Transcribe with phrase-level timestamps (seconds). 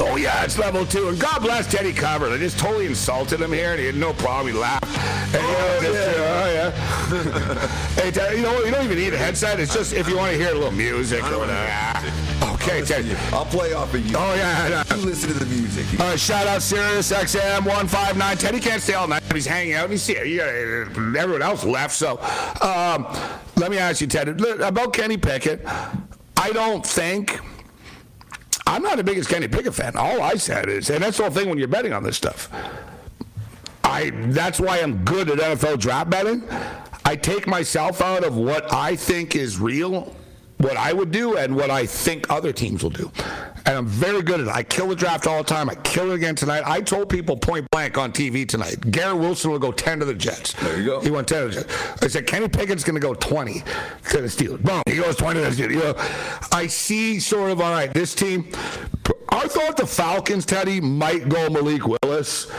[0.00, 2.32] Oh yeah, it's level two, and God bless Teddy Covers.
[2.32, 4.52] I just totally insulted him here, and he had no problem.
[4.52, 4.84] He laughed.
[5.34, 6.70] And, oh, you know, yeah.
[7.10, 8.02] Just, oh yeah.
[8.02, 9.60] hey, Teddy, you know you don't even need a headset.
[9.60, 12.14] It's just if you want to hear a little music or whatever.
[12.54, 13.14] Okay, I'll Teddy.
[13.32, 14.16] I'll play off of you.
[14.16, 14.82] Oh yeah.
[14.96, 15.86] You listen to the music.
[16.18, 18.36] Shout out Sirius XM one five nine.
[18.36, 19.22] Teddy can't stay all night.
[19.32, 19.90] He's hanging out.
[19.90, 20.88] He's here.
[20.96, 21.94] Everyone else left.
[21.94, 22.18] So,
[22.62, 23.06] um,
[23.56, 25.64] let me ask you, Teddy, about Kenny Pickett.
[26.36, 27.40] I don't think.
[28.74, 29.94] I'm not the biggest Kenny Pickett fan.
[29.94, 32.50] All I said is, and that's the whole thing when you're betting on this stuff.
[33.84, 36.42] I that's why I'm good at NFL draft betting.
[37.04, 40.12] I take myself out of what I think is real,
[40.56, 43.12] what I would do, and what I think other teams will do.
[43.66, 44.52] And I'm very good at it.
[44.52, 45.70] I kill the draft all the time.
[45.70, 46.62] I kill it again tonight.
[46.66, 48.90] I told people point blank on TV tonight.
[48.90, 50.52] Garrett Wilson will go 10 to the Jets.
[50.52, 51.00] There you go.
[51.00, 52.02] He went 10 to the Jets.
[52.02, 54.62] I said Kenny Pickett's going to go 20 to the Steelers.
[54.62, 54.82] Boom.
[54.86, 55.70] He goes 20 to the Steelers.
[55.70, 55.94] You know,
[56.52, 58.48] I see sort of, all right, this team.
[59.30, 62.50] I thought the Falcons, Teddy, might go Malik Willis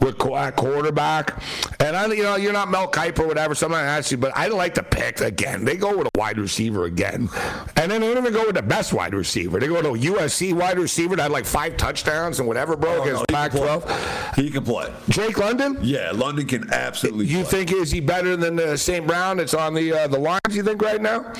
[0.00, 1.42] with at quarterback.
[1.80, 3.54] And I, you know, you're not Mel Kiper or whatever.
[3.54, 5.64] Someone asked you, but I like to pick again.
[5.64, 7.28] They go with a wide receiver again,
[7.76, 9.58] and then they don't even go with the best wide receiver.
[9.60, 12.96] They go to a USC wide receiver that had like five touchdowns and whatever, bro,
[12.98, 14.34] Oh, against no, he can Pac-12.
[14.36, 14.92] He can play.
[15.08, 15.78] Drake London.
[15.80, 17.26] Yeah, London can absolutely.
[17.26, 17.64] You play.
[17.66, 19.06] think is he better than the St.
[19.06, 19.36] Brown?
[19.38, 20.40] that's on the uh, the lines.
[20.50, 21.32] You think right now?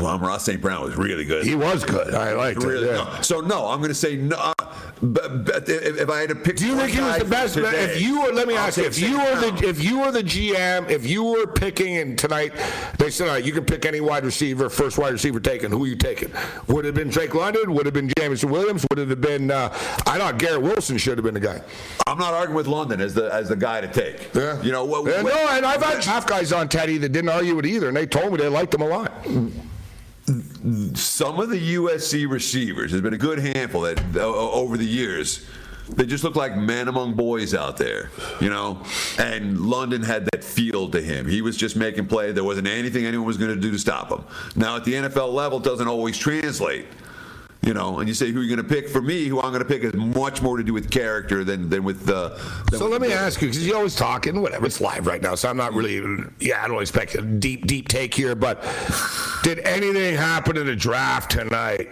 [0.00, 0.60] Well, Ross St.
[0.60, 1.44] Brown was really good.
[1.46, 2.14] He was good.
[2.14, 2.92] I liked really, it.
[2.92, 3.18] no.
[3.22, 4.36] So no, I'm going to say no.
[4.36, 4.52] uh,
[5.02, 7.54] But, but if, if I had to pick, Do you think he was the best?
[7.54, 10.00] today, if you were, let me I'll ask you, if you were the if you
[10.00, 12.52] were the GM, if you were picking and tonight
[12.98, 15.72] they said, right, you can pick any wide receiver, first wide receiver taken.
[15.72, 16.30] Who are you taking?
[16.68, 17.72] Would it have been Drake London?
[17.72, 18.84] Would it have been Jameson Williams?
[18.90, 19.50] Would it have been?
[19.50, 19.70] Uh,
[20.06, 21.62] I thought Garrett Wilson should have been the guy.
[22.06, 24.34] I'm not arguing with London as the as the guy to take.
[24.34, 24.60] Yeah.
[24.62, 25.06] You know what?
[25.10, 27.88] Yeah, what- no, and I've had half guys on Teddy that didn't argue with either,
[27.88, 29.12] and they told me they liked him a lot.
[30.94, 34.84] Some of the USC receivers, there's been a good handful that uh, o- over the
[34.84, 35.46] years,
[35.88, 38.82] they just look like men among boys out there, you know.
[39.18, 41.26] And London had that feel to him.
[41.26, 42.30] He was just making play.
[42.32, 44.24] There wasn't anything anyone was going to do to stop him.
[44.54, 46.86] Now at the NFL level, doesn't always translate.
[47.62, 48.88] You know, and you say who you're going to pick.
[48.88, 51.68] For me, who I'm going to pick has much more to do with character than
[51.68, 52.08] than with.
[52.08, 52.30] Uh,
[52.70, 55.06] than So with let me the- ask you, because you're always talking, whatever, it's live
[55.06, 58.34] right now, so I'm not really, yeah, I don't expect a deep, deep take here,
[58.34, 58.62] but
[59.42, 61.90] did anything happen in the draft tonight?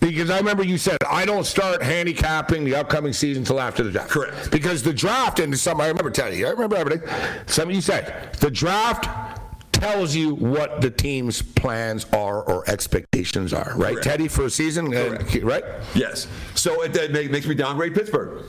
[0.00, 3.90] Because I remember you said, I don't start handicapping the upcoming season until after the
[3.90, 4.10] draft.
[4.10, 4.50] Correct.
[4.50, 7.08] Because the draft, and something I remember telling you, I remember everything.
[7.46, 9.40] Something you said, the draft
[9.84, 14.04] tells you what the team's plans are or expectations are, right, Correct.
[14.04, 14.86] Teddy, for a season?
[14.86, 15.42] Uh, Correct.
[15.42, 15.64] right?
[15.94, 16.26] Yes.
[16.54, 18.44] So it make, makes me downgrade Pittsburgh.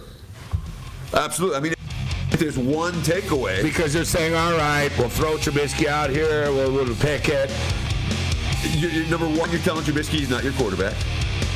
[1.13, 1.57] Absolutely.
[1.57, 1.74] I mean,
[2.31, 6.71] if there's one takeaway, Because they're saying, all right, we'll throw Trubisky out here, we'll,
[6.71, 7.51] we'll pick it.
[8.74, 10.95] you you number one, you're telling Trubisky he's not your quarterback.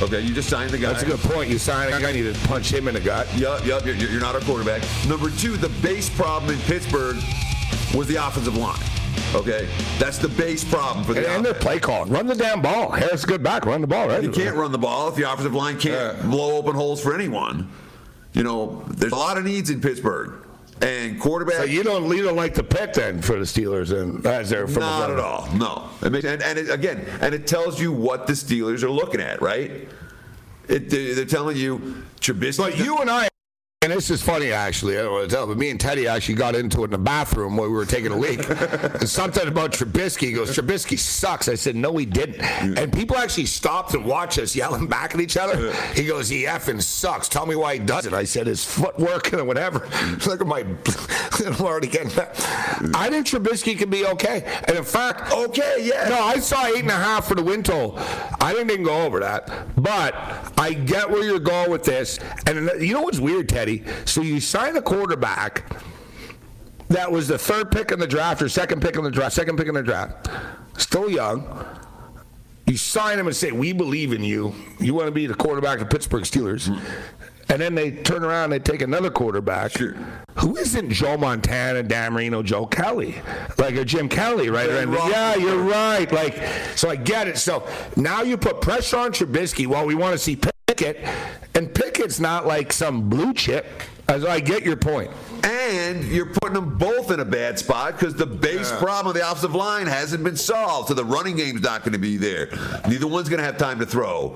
[0.01, 0.93] Okay, you just signed the guy.
[0.93, 1.49] That's a good point.
[1.49, 3.27] You signed a guy, you need to punch him in the gut.
[3.37, 4.81] Yup, yup, you're, you're not a quarterback.
[5.07, 7.17] Number two, the base problem in Pittsburgh
[7.93, 8.79] was the offensive line.
[9.35, 9.67] Okay,
[9.99, 12.11] that's the base problem for the And, and their play calling.
[12.11, 12.89] Run the damn ball.
[12.89, 13.65] Harris good back.
[13.65, 14.23] Run the ball, right?
[14.23, 17.69] You can't run the ball if the offensive line can't blow open holes for anyone.
[18.33, 20.45] You know, there's a lot of needs in Pittsburgh,
[20.81, 21.55] and quarterback.
[21.57, 24.67] So you don't, you don't like the pick then for the Steelers, and as they're
[24.67, 25.47] from Not at all.
[25.53, 25.89] No.
[26.01, 29.21] It makes, and, and it, again, and it tells you what the Steelers are looking
[29.21, 29.87] at, right?
[30.67, 32.57] It, they're telling you Trubisky.
[32.57, 33.28] But you and I
[33.81, 34.99] and this is funny, actually.
[34.99, 36.97] I don't want to tell, but me and Teddy actually got into it in the
[36.97, 38.39] bathroom while we were taking a leak.
[38.49, 40.27] and something about Trubisky.
[40.27, 41.47] He goes, Trubisky sucks.
[41.47, 42.41] I said, no, he didn't.
[42.41, 45.71] And people actually stopped and watched us yelling back at each other.
[45.93, 47.29] He goes, he effing sucks.
[47.29, 48.11] Tell me why he does it.
[48.11, 49.79] I said, his footwork and whatever.
[49.79, 50.25] Mm.
[50.25, 50.59] Look at my,
[51.49, 52.35] I'm already getting that.
[52.35, 52.95] Mm.
[52.97, 54.43] I think Trubisky can be okay.
[54.67, 56.09] And in fact, okay, yeah.
[56.09, 57.93] No, I saw eight and a half for the win total.
[58.41, 59.73] I didn't even go over that.
[59.81, 60.15] But
[60.57, 62.19] I get where you're going with this.
[62.45, 63.69] And you know what's weird, Teddy?
[64.05, 65.71] So you sign a quarterback
[66.89, 69.57] that was the third pick in the draft or second pick in the draft, second
[69.57, 70.27] pick in the draft,
[70.77, 71.65] still young.
[72.65, 74.53] You sign him and say, "We believe in you.
[74.79, 76.67] You want to be the quarterback of Pittsburgh Steelers."
[77.51, 79.95] And then they turn around and they take another quarterback Sure.
[80.35, 83.15] who isn't Joe Montana, Dan Marino, Joe Kelly,
[83.57, 84.69] like a Jim Kelly, right?
[84.69, 85.09] Yeah, And- wrong.
[85.09, 86.11] yeah, you're right.
[86.11, 86.39] Like,
[86.75, 87.39] so I get it.
[87.39, 87.63] So
[87.95, 89.65] now you put pressure on Trubisky.
[89.65, 90.35] Well, we want to see
[90.69, 90.97] Pickett,
[91.55, 93.65] and Pickett's not like some blue chip.
[94.07, 95.11] As I get your point.
[95.43, 99.21] And you're putting them both in a bad spot because the base problem of the
[99.21, 100.87] offensive line hasn't been solved.
[100.87, 102.49] So the running game's not going to be there.
[102.87, 104.29] Neither one's going to have time to throw.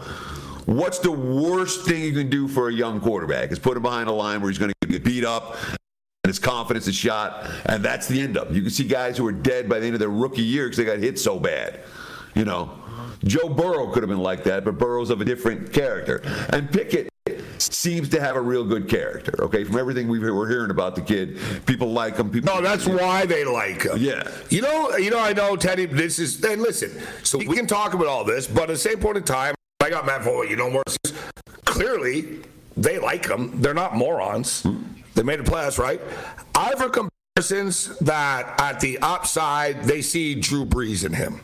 [0.68, 3.52] What's the worst thing you can do for a young quarterback?
[3.52, 5.58] Is put him behind a line where he's going to get beat up
[6.24, 8.54] and his confidence is shot, and that's the end of up.
[8.54, 10.78] You can see guys who are dead by the end of their rookie year because
[10.78, 11.80] they got hit so bad.
[12.36, 12.78] You know,
[13.24, 16.22] Joe Burrow could have been like that, but Burrow's of a different character.
[16.50, 17.10] And Pickett
[17.58, 19.34] seems to have a real good character.
[19.44, 22.30] Okay, from everything we we're hearing about the kid, people like him.
[22.30, 23.98] People No, that's why they like him.
[23.98, 24.30] Yeah.
[24.50, 25.86] You know, you know, I know, Teddy.
[25.86, 26.44] This is.
[26.44, 26.92] And listen,
[27.24, 29.90] so we can talk about all this, but at the same point in time, I
[29.90, 30.50] got Matt Foley.
[30.50, 30.84] You know more.
[31.66, 32.42] Clearly,
[32.76, 33.62] they like him.
[33.62, 34.64] They're not morons.
[34.64, 34.84] Hmm.
[35.16, 36.02] They made a playoffs, right?
[36.56, 41.42] I've heard comparisons that at the upside they see Drew Brees in him.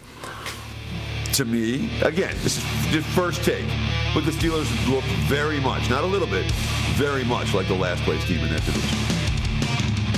[1.33, 3.65] To me, again, this is just first take,
[4.13, 6.49] but the Steelers look very much, not a little bit,
[6.95, 8.97] very much like the last place team in that division.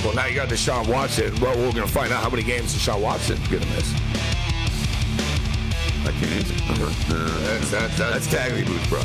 [0.04, 1.32] Well, now you got Deshaun Watson.
[1.40, 3.92] Well, we're going to find out how many games Deshaun Watson going to miss.
[6.04, 6.54] I can't answer.
[7.14, 9.00] No, That's that's that's Tagley boots, bro.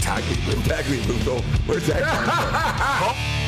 [0.00, 0.34] tacky.
[0.66, 1.26] Tagley boots.
[1.28, 3.14] Oh, where's that come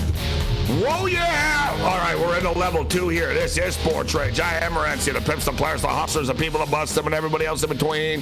[0.67, 1.75] Whoa, yeah!
[1.81, 3.33] All right, we're into level two here.
[3.33, 4.39] This is Sports Rage.
[4.39, 7.15] I am Morency, the pimps, the players, the hustlers, the people that bust them, and
[7.15, 8.21] everybody else in between.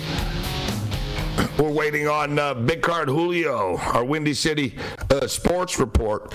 [1.57, 4.75] We're waiting on uh, Big Card Julio, our Windy City
[5.09, 6.33] uh, sports report.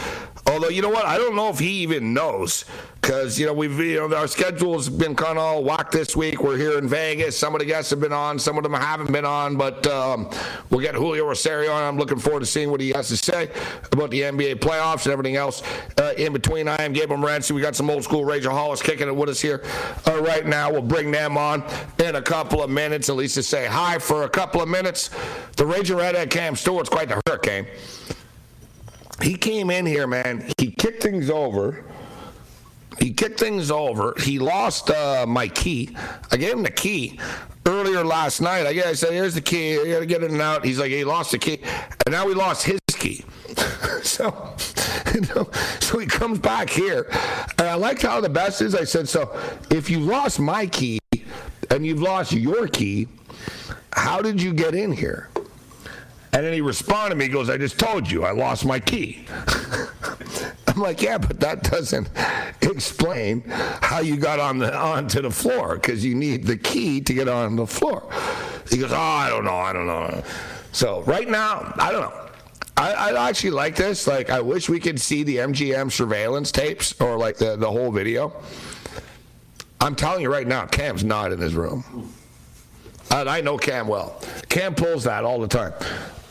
[0.54, 1.04] Although, you know what?
[1.04, 2.64] I don't know if he even knows.
[3.00, 6.42] Because, you know, we've, you know, our schedule's been kind of all whacked this week.
[6.42, 7.37] We're here in Vegas.
[7.37, 9.56] Some of the guests have been on, some of them haven't been on.
[9.56, 10.30] But um,
[10.70, 11.82] we'll get Julio Rosario on.
[11.82, 13.50] I'm looking forward to seeing what he has to say
[13.92, 15.62] about the NBA playoffs and everything else
[15.99, 16.68] uh, in between.
[16.68, 17.50] I am Gabriel Morency.
[17.50, 19.62] We got some old school rageaholics kicking it with us here
[20.06, 20.70] uh, right now.
[20.70, 21.64] We'll bring them on
[21.99, 25.11] in a couple of minutes, at least to say hi for a couple of minutes.
[25.56, 27.66] The Rager Redhead Cam Stewart's quite the hurricane.
[29.23, 30.50] He came in here, man.
[30.59, 31.85] He kicked things over.
[32.99, 34.14] He kicked things over.
[34.18, 35.97] He lost uh, my key.
[36.30, 37.18] I gave him the key
[37.66, 38.66] earlier last night.
[38.66, 39.73] I guess said, "Here's the key.
[39.73, 41.59] You got to get it and out." He's like, "He lost the key,"
[42.06, 43.25] and now he lost his key.
[44.02, 44.54] so,
[45.80, 47.06] so he comes back here,
[47.59, 48.75] and I liked how the best is.
[48.75, 49.38] I said, "So,
[49.71, 51.00] if you lost my key
[51.71, 53.09] and you've lost your key,
[53.92, 55.30] how did you get in here?"
[56.35, 57.26] And then he responded to me.
[57.26, 59.26] He goes, "I just told you, I lost my key."
[60.75, 62.09] I'm like, yeah, but that doesn't
[62.61, 67.14] explain how you got on the onto the floor because you need the key to
[67.14, 68.09] get on the floor.
[68.69, 70.25] He goes, oh, I don't know, I don't know.
[70.73, 72.21] So right now, I don't know.
[72.76, 74.09] I, I actually like this.
[74.09, 77.93] Like, I wish we could see the MGM surveillance tapes or like the, the whole
[77.93, 78.33] video.
[79.81, 82.12] I'm telling you right now, Cam's not in his room.
[83.12, 84.21] And I know Cam well.
[84.49, 85.73] Cam pulls that all the time.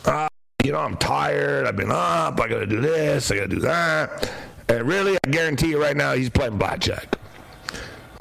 [0.06, 0.28] Uh,
[0.64, 1.66] you know, I'm tired.
[1.66, 2.40] I've been up.
[2.40, 3.32] I got to do this.
[3.32, 4.32] I got to do that.
[4.70, 7.18] And really, I guarantee you right now, he's playing blackjack.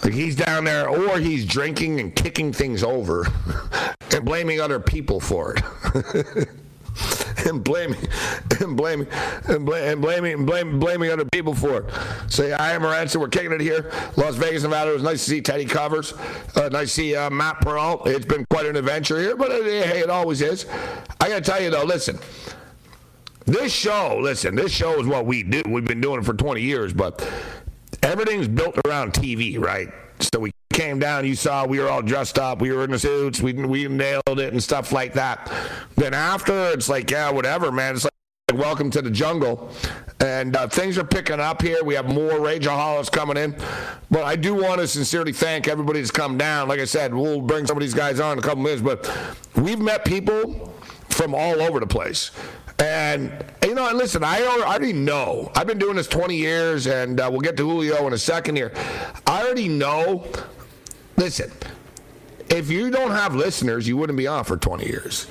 [0.02, 3.26] Like he's down there, or he's drinking and kicking things over
[4.12, 6.48] and blaming other people for it.
[7.46, 8.08] and blaming
[8.60, 9.06] and blaming
[9.48, 12.30] and, blaming and blaming and blaming, blaming other people for it.
[12.30, 13.16] Say, I am Morency.
[13.16, 14.90] We're kicking it here, Las Vegas, Nevada.
[14.90, 16.12] It was nice to see Teddy Covers.
[16.54, 18.02] Uh, nice to see uh, Matt Pearl.
[18.06, 20.66] It's been quite an adventure here, but it, hey, it always is.
[21.20, 22.18] I got to tell you though, listen.
[23.44, 25.62] This show, listen, this show is what we do.
[25.66, 27.28] We've been doing it for 20 years, but
[28.02, 29.88] everything's built around TV, right?
[30.20, 32.98] So we came down, you saw we were all dressed up, we were in the
[32.98, 35.52] suits, we we nailed it and stuff like that.
[35.96, 37.94] Then after, it's like, yeah, whatever, man.
[37.94, 38.12] It's like
[38.60, 39.70] welcome to the jungle,
[40.20, 41.82] and uh, things are picking up here.
[41.84, 43.56] We have more rageaholics coming in,
[44.10, 46.68] but I do want to sincerely thank everybody that's come down.
[46.68, 49.10] Like I said, we'll bring some of these guys on in a couple minutes, but
[49.56, 50.74] we've met people
[51.08, 52.30] from all over the place.
[52.78, 55.52] And you know, and listen, I already know.
[55.54, 58.56] I've been doing this 20 years, and uh, we'll get to Julio in a second
[58.56, 58.72] here.
[59.26, 60.26] I already know
[61.16, 61.50] Listen,
[62.48, 65.26] if you don't have listeners, you wouldn't be on for 20 years.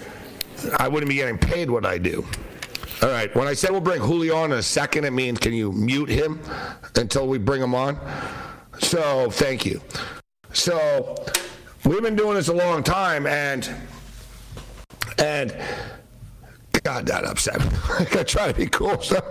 [0.78, 2.26] I wouldn't be getting paid what I do.
[3.02, 3.34] All right.
[3.36, 6.10] When I said we'll bring Julio on in a second, it means can you mute
[6.10, 6.40] him
[6.96, 7.98] until we bring him on?
[8.80, 9.82] So thank you.
[10.54, 11.16] So
[11.86, 13.68] we've been doing this a long time, and
[15.18, 15.56] and
[16.84, 17.78] God, that upset me.
[18.20, 19.00] I try to be cool.
[19.02, 19.22] So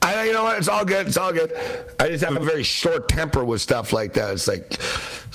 [0.00, 0.58] I, you know what?
[0.58, 1.06] It's all good.
[1.06, 1.52] It's all good.
[2.00, 4.32] I just have a very short temper with stuff like that.
[4.32, 4.78] It's like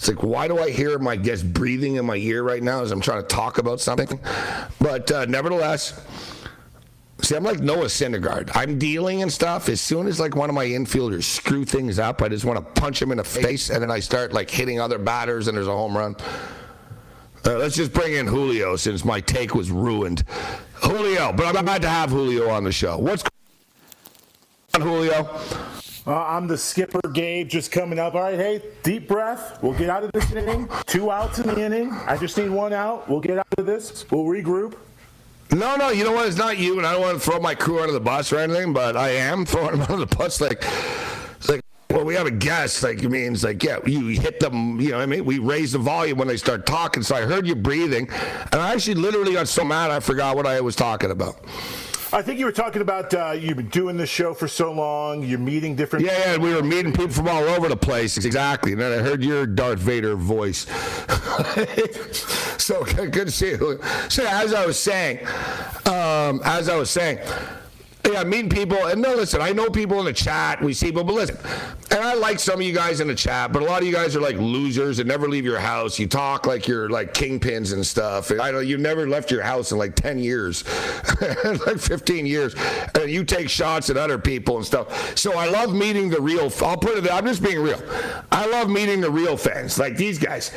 [0.02, 2.92] it's like, why do I hear my guest breathing in my ear right now as
[2.92, 4.20] I'm trying to talk about something?
[4.80, 6.02] But uh, nevertheless,
[7.22, 8.50] see, I'm like Noah Syndergaard.
[8.56, 9.70] I'm dealing and stuff.
[9.70, 12.82] As soon as like one of my infielders screw things up, I just want to
[12.82, 15.68] punch him in the face, and then I start like hitting other batters, and there's
[15.68, 16.16] a home run.
[17.46, 20.24] Uh, let's just bring in Julio since my take was ruined.
[20.74, 22.98] Julio, but I'm about to have Julio on the show.
[22.98, 23.32] What's going
[24.76, 25.40] on, Julio?
[26.06, 28.16] Uh, I'm the skipper, Gabe, just coming up.
[28.16, 29.62] All right, hey, deep breath.
[29.62, 30.68] We'll get out of this inning.
[30.86, 31.92] Two outs in the inning.
[31.92, 33.08] I just need one out.
[33.10, 34.10] We'll get out of this.
[34.10, 34.76] We'll regroup.
[35.52, 36.28] No, no, you know what?
[36.28, 38.38] It's not you, and I don't want to throw my crew under the bus or
[38.38, 40.42] anything, but I am throwing them under the bus.
[40.42, 40.72] Like, like,
[41.92, 42.84] well, we have a guest.
[42.84, 44.80] Like, it means like, yeah, you hit them.
[44.80, 47.04] You know, what I mean, we raise the volume when they start talking.
[47.04, 48.10] So I heard you breathing,
[48.52, 51.38] and I actually literally got so mad I forgot what I was talking about.
[52.14, 55.24] I think you were talking about uh, you've been doing this show for so long.
[55.24, 56.06] You're meeting different.
[56.06, 58.18] Yeah, yeah, we were meeting people from all over the place.
[58.18, 58.74] Exactly.
[58.74, 60.68] And then I heard your Darth Vader voice.
[62.58, 63.80] so good to see you.
[64.10, 65.26] So as I was saying,
[65.86, 67.20] um, as I was saying.
[68.12, 70.62] Yeah, meeting people, and no, listen, I know people in the chat.
[70.62, 71.38] We see people, but listen,
[71.92, 73.94] and I like some of you guys in the chat, but a lot of you
[73.94, 75.98] guys are like losers and never leave your house.
[75.98, 78.32] You talk like you're like kingpins and stuff.
[78.32, 80.66] I know you never left your house in like 10 years,
[81.22, 82.54] like 15 years,
[82.96, 85.18] and you take shots at other people and stuff.
[85.18, 86.52] So I love meeting the real.
[86.62, 87.10] I'll put it.
[87.10, 87.82] I'm just being real.
[88.32, 90.52] I love meeting the real fans, like these guys.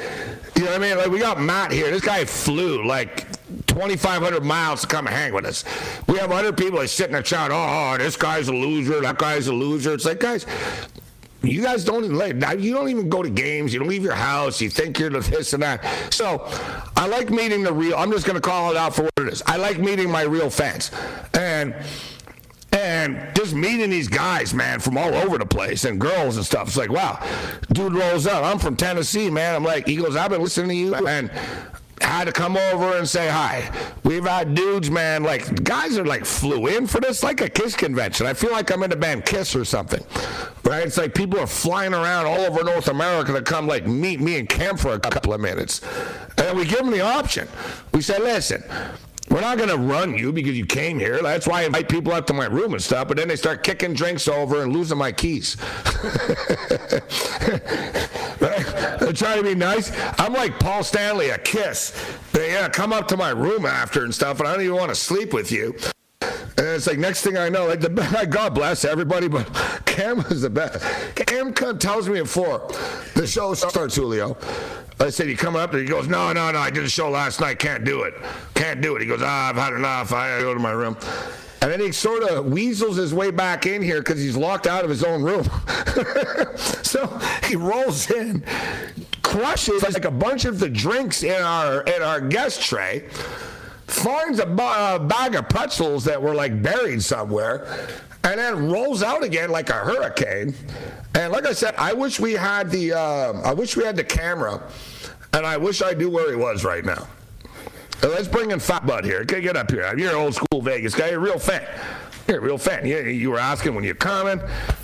[0.57, 0.97] You know what I mean?
[0.97, 1.91] Like we got Matt here.
[1.91, 3.27] This guy flew like
[3.75, 5.65] 2,500 miles to come hang with us.
[6.07, 9.19] We have other people that sit in the chat, oh, this guy's a loser, that
[9.19, 9.95] guy's a loser.
[9.95, 10.47] It's like, guys,
[11.43, 13.73] you guys don't even you don't even go to games.
[13.73, 14.61] You don't leave your house.
[14.61, 15.85] You think you're this and that.
[16.15, 16.43] So
[16.97, 17.97] I like meeting the real.
[17.97, 19.43] I'm just going to call it out for what it is.
[19.47, 20.91] I like meeting my real fans,
[21.35, 21.75] and
[22.73, 26.69] and just meeting these guys, man, from all over the place and girls and stuff.
[26.69, 27.23] It's like, wow,
[27.73, 28.43] dude rolls up.
[28.45, 29.55] I'm from Tennessee, man.
[29.55, 31.31] I'm like, he goes, I've been listening to you, and
[32.01, 33.71] had to come over and say hi.
[34.03, 37.75] We've had dudes, man, like guys are like flew in for this, like a Kiss
[37.77, 38.27] convention.
[38.27, 40.05] I feel like I'm in the band Kiss or something,
[40.65, 40.87] right?
[40.87, 44.39] It's like people are flying around all over North America to come like meet me
[44.39, 45.81] and Cam for a couple of minutes,
[46.39, 47.49] and we give them the option.
[47.93, 48.63] We say, listen.
[49.31, 51.21] We're not going to run you because you came here.
[51.23, 53.09] That's why I invite people up to my room and stuff.
[53.09, 55.57] But then they start kicking drinks over and losing my keys.
[58.39, 59.93] They're trying to be nice.
[60.19, 61.99] I'm like Paul Stanley, a kiss.
[62.33, 64.91] They, yeah, come up to my room after and stuff, and I don't even want
[64.91, 65.75] to sleep with you.
[66.57, 69.47] And it's like next thing I know, like the God bless everybody, but
[69.87, 70.85] Cam is the best.
[71.15, 72.69] Cam tells me at four,
[73.15, 74.37] the show starts, Julio.
[75.01, 76.59] I said, "You coming up there?" He goes, "No, no, no.
[76.59, 77.59] I did a show last night.
[77.59, 78.15] Can't do it.
[78.55, 80.13] Can't do it." He goes, ah, "I've had enough.
[80.13, 80.97] I go to my room."
[81.61, 84.85] And then he sort of weasels his way back in here because he's locked out
[84.85, 85.45] of his own room.
[86.57, 87.07] so
[87.49, 88.45] he rolls in,
[89.23, 93.09] crushes like a bunch of the drinks in our in our guest tray
[93.87, 97.67] finds a, bag of pretzels that were like buried somewhere,
[98.25, 100.55] and then rolls out again like a hurricane.
[101.15, 104.05] And like I said, I wish we had the uh, I wish we had the
[104.05, 104.63] camera,
[105.33, 107.07] and I wish I knew where he was right now.
[108.03, 109.25] let's bring in Fat Bud here.
[109.25, 109.97] Get up here.
[109.97, 111.11] You're an old school Vegas guy.
[111.11, 111.67] You're real fan.
[112.29, 112.87] You're a real fan.
[112.87, 114.41] You, you were asking when you're coming.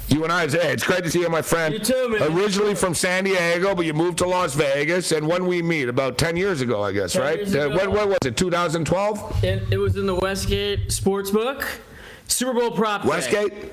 [0.09, 1.73] You and I hey, it's great to see you, my friend.
[1.73, 2.33] You too, man.
[2.33, 5.13] Originally from San Diego, but you moved to Las Vegas.
[5.13, 7.43] And when we meet, about 10 years ago, I guess, right?
[7.55, 9.45] Uh, what, what, was it, 2012?
[9.45, 11.65] It, it, was in the Westgate Sportsbook.
[12.27, 13.63] Super Bowl prop Westgate?
[13.63, 13.71] Day.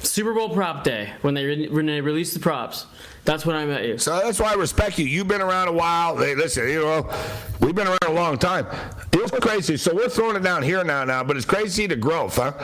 [0.00, 2.86] Super Bowl prop day when they, when they released the props.
[3.28, 3.98] That's when I met you.
[3.98, 5.04] So that's why I respect you.
[5.04, 6.16] You've been around a while.
[6.16, 7.12] Hey, listen, you know,
[7.60, 8.66] we've been around a long time.
[9.12, 9.76] It's crazy.
[9.76, 12.54] So we're throwing it down here now, now, but it's crazy the growth, huh?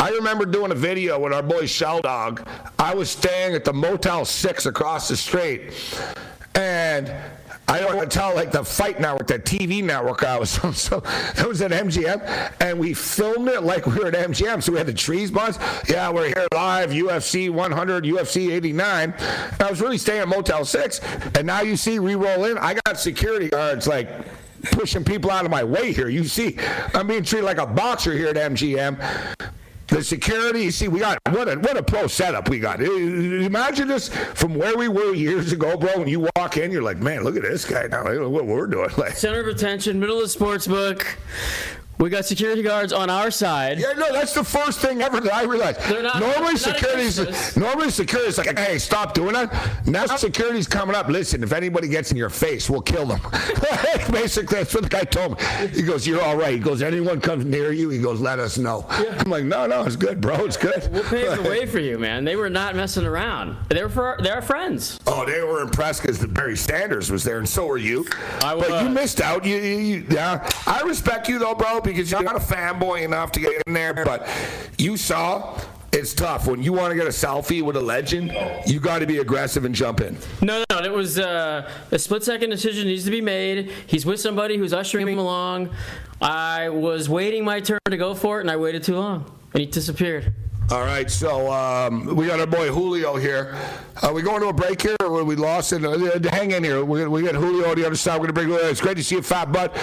[0.00, 2.44] I remember doing a video with our boy Shell Dog.
[2.80, 5.72] I was staying at the Motel 6 across the street.
[6.56, 7.14] And
[7.68, 10.58] I don't want to tell like the fight network, the TV network I was.
[10.78, 14.62] So that was at MGM, and we filmed it like we were at MGM.
[14.62, 15.58] So we had the trees buds.
[15.88, 19.12] Yeah, we're here live, UFC 100, UFC 89.
[19.12, 21.00] And I was really staying at Motel 6,
[21.34, 22.56] and now you see re-roll in.
[22.58, 24.08] I got security guards like
[24.62, 26.08] pushing people out of my way here.
[26.08, 26.58] You see,
[26.94, 28.98] I'm being treated like a boxer here at MGM.
[29.88, 32.82] The security, you see, we got what a what a pro setup we got.
[32.82, 35.98] Imagine this from where we were years ago, bro.
[35.98, 38.06] When you walk in, you're like, man, look at this guy now.
[38.06, 38.90] Look what we're doing.
[38.98, 41.06] Like, Center of attention, middle of the sports book.
[41.98, 43.80] We got security guards on our side.
[43.80, 45.80] Yeah, no, that's the first thing ever that I realized.
[45.80, 49.86] They're not, normally, not security's normally security's like, hey, stop doing that.
[49.86, 51.08] Now security's coming up.
[51.08, 53.20] Listen, if anybody gets in your face, we'll kill them.
[54.12, 55.68] Basically, that's what the guy told me.
[55.68, 56.54] He goes, you're all right.
[56.54, 58.86] He goes, anyone comes near you, he goes, let us know.
[58.88, 60.44] I'm like, no, no, it's good, bro.
[60.44, 60.88] It's good.
[60.92, 62.24] We'll pave the way for you, man.
[62.24, 63.56] They were not messing around.
[63.68, 65.00] They were for they're friends.
[65.06, 68.06] Oh, they were impressed because Barry Sanders was there, and so were you.
[68.42, 68.68] I was.
[68.68, 69.44] But you missed out.
[69.44, 70.48] You, you, you yeah.
[70.66, 73.94] I respect you though, bro, because you're not a fanboy enough to get in there,
[73.94, 74.28] but
[74.78, 75.58] you saw
[75.92, 78.32] it's tough when you want to get a selfie with a legend.
[78.66, 80.18] You got to be aggressive and jump in.
[80.42, 83.72] No, no, it was uh, a split second decision needs to be made.
[83.86, 85.70] He's with somebody who's ushering him along.
[86.20, 89.60] I was waiting my turn to go for it, and I waited too long, and
[89.60, 90.34] he disappeared.
[90.70, 93.56] All right, so um, we got our boy Julio here.
[94.02, 95.82] Are we going to a break here, or are we lost it?
[95.82, 96.84] Uh, hang in here.
[96.84, 98.20] We, we got Julio on the other side.
[98.20, 98.70] We're going to bring.
[98.70, 99.74] It's great to see you, Fat Butt.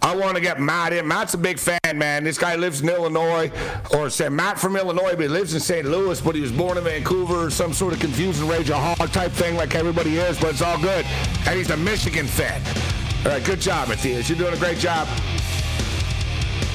[0.00, 1.08] I want to get Matt in.
[1.08, 2.22] Matt's a big fan, man.
[2.22, 3.50] This guy lives in Illinois,
[3.92, 5.84] or say Matt from Illinois, but he lives in St.
[5.84, 7.50] Louis, but he was born in Vancouver.
[7.50, 10.78] Some sort of confusing rage a hog type thing, like everybody is, but it's all
[10.80, 11.04] good.
[11.48, 12.62] And he's a Michigan fan.
[13.26, 14.28] All right, good job, Matthias.
[14.28, 15.08] You're doing a great job.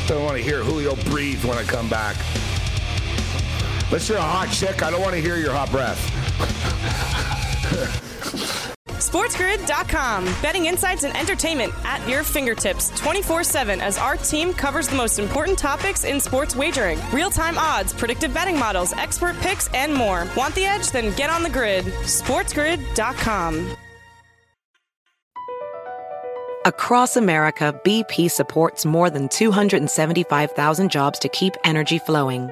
[0.06, 2.18] Don't want to hear Julio breathe when I come back.
[3.94, 6.00] Unless you're a hot chick, I don't want to hear your hot breath.
[8.88, 10.26] SportsGrid.com.
[10.42, 15.20] Betting insights and entertainment at your fingertips 24 7 as our team covers the most
[15.20, 20.28] important topics in sports wagering real time odds, predictive betting models, expert picks, and more.
[20.36, 20.90] Want the edge?
[20.90, 21.86] Then get on the grid.
[21.86, 23.78] SportsGrid.com.
[26.66, 32.52] Across America, BP supports more than 275,000 jobs to keep energy flowing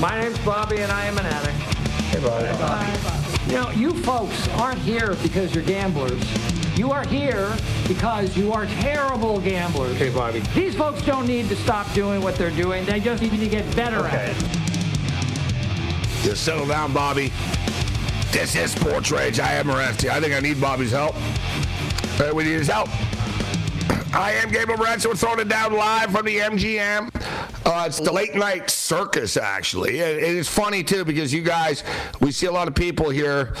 [0.00, 1.58] My name's Bobby, and I am an addict.
[2.12, 3.50] Hey, Bobby.
[3.50, 6.22] You know, you folks aren't here because you're gamblers.
[6.78, 7.52] You are here
[7.88, 9.96] because you are terrible gamblers.
[9.96, 10.38] Hey, Bobby.
[10.54, 12.84] These folks don't need to stop doing what they're doing.
[12.84, 14.36] They just need to get better at it.
[16.22, 17.32] Just settle down, Bobby.
[18.30, 19.40] This is Sports Rage.
[19.40, 20.08] I am Morency.
[20.08, 21.16] I think I need Bobby's help.
[22.20, 22.88] Uh, we need his help.
[24.14, 25.06] I am Gabriel Morency.
[25.06, 27.17] We're throwing it down live from the MGM.
[27.68, 29.98] Uh, it's the late night circus, actually.
[29.98, 31.84] It, it is funny, too, because you guys,
[32.18, 33.54] we see a lot of people here.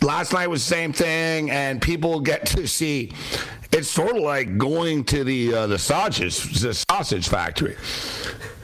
[0.00, 3.12] Last night was the same thing, and people get to see.
[3.70, 7.76] It's sort of like going to the uh, the sausage the sausage factory.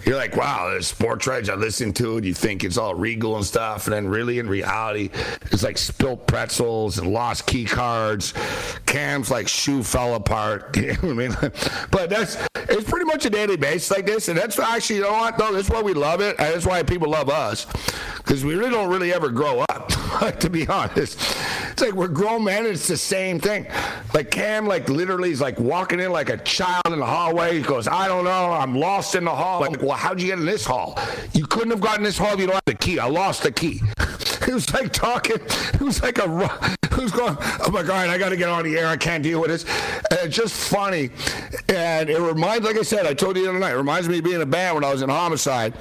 [0.09, 1.51] You're like, wow, there's sports rights.
[1.51, 2.25] I listen to it.
[2.25, 5.11] You think it's all regal and stuff, and then really in reality,
[5.53, 8.33] it's like spilt pretzels and lost key cards.
[8.87, 10.75] Cam's like shoe fell apart.
[10.79, 11.37] You know what I mean?
[11.91, 15.13] but that's it's pretty much a daily basis like this, and that's actually you know
[15.13, 15.53] what though.
[15.53, 17.67] That's why we love it, and that's why people love us,
[18.17, 19.91] because we really don't really ever grow up.
[20.41, 21.19] to be honest,
[21.73, 22.59] it's like we're grown men.
[22.59, 23.67] And it's the same thing.
[24.15, 27.57] Like Cam, like literally, is like walking in like a child in the hallway.
[27.57, 29.61] He goes, I don't know, I'm lost in the hall.
[29.61, 30.99] Like, well, how'd you get in this hall?
[31.33, 32.99] You couldn't have gotten this hall if you don't have the key.
[32.99, 33.83] I lost the key.
[34.49, 35.37] It was like talking.
[35.37, 36.27] It was like a.
[36.93, 37.37] Who's going?
[37.39, 38.09] Oh my God!
[38.09, 38.87] I got to get on the air.
[38.87, 39.65] I can't deal with this.
[40.11, 41.11] And it's just funny,
[41.69, 42.65] and it reminds.
[42.65, 43.73] Like I said, I told you the other night.
[43.73, 45.75] It reminds me of being in a band when I was in homicide.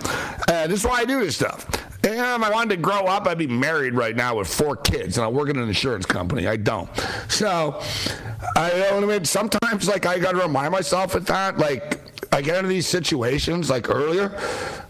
[0.49, 1.65] And this is why I do this stuff.
[2.03, 5.17] And if I wanted to grow up, I'd be married right now with four kids,
[5.17, 6.45] and I work in an insurance company.
[6.45, 6.89] I don't.
[7.29, 7.81] So,
[8.57, 9.23] I you know what I mean.
[9.23, 11.57] Sometimes, like I got to remind myself of that.
[11.57, 14.37] Like I get into these situations like earlier,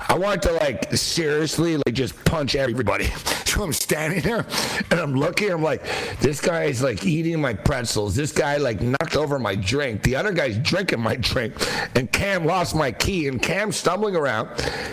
[0.09, 3.09] I want to like seriously like just punch everybody.
[3.47, 4.45] So I'm standing there
[4.91, 5.49] and I'm looking.
[5.49, 5.81] I'm like,
[6.19, 8.13] this guy's like eating my pretzels.
[8.13, 10.03] This guy like knocked over my drink.
[10.03, 11.55] The other guy's drinking my drink.
[11.95, 13.27] And Cam lost my key.
[13.29, 14.49] And Cam's stumbling around.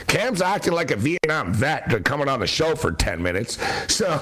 [0.06, 3.58] Cam's acting like a Vietnam vet to coming on the show for 10 minutes.
[3.92, 4.18] So,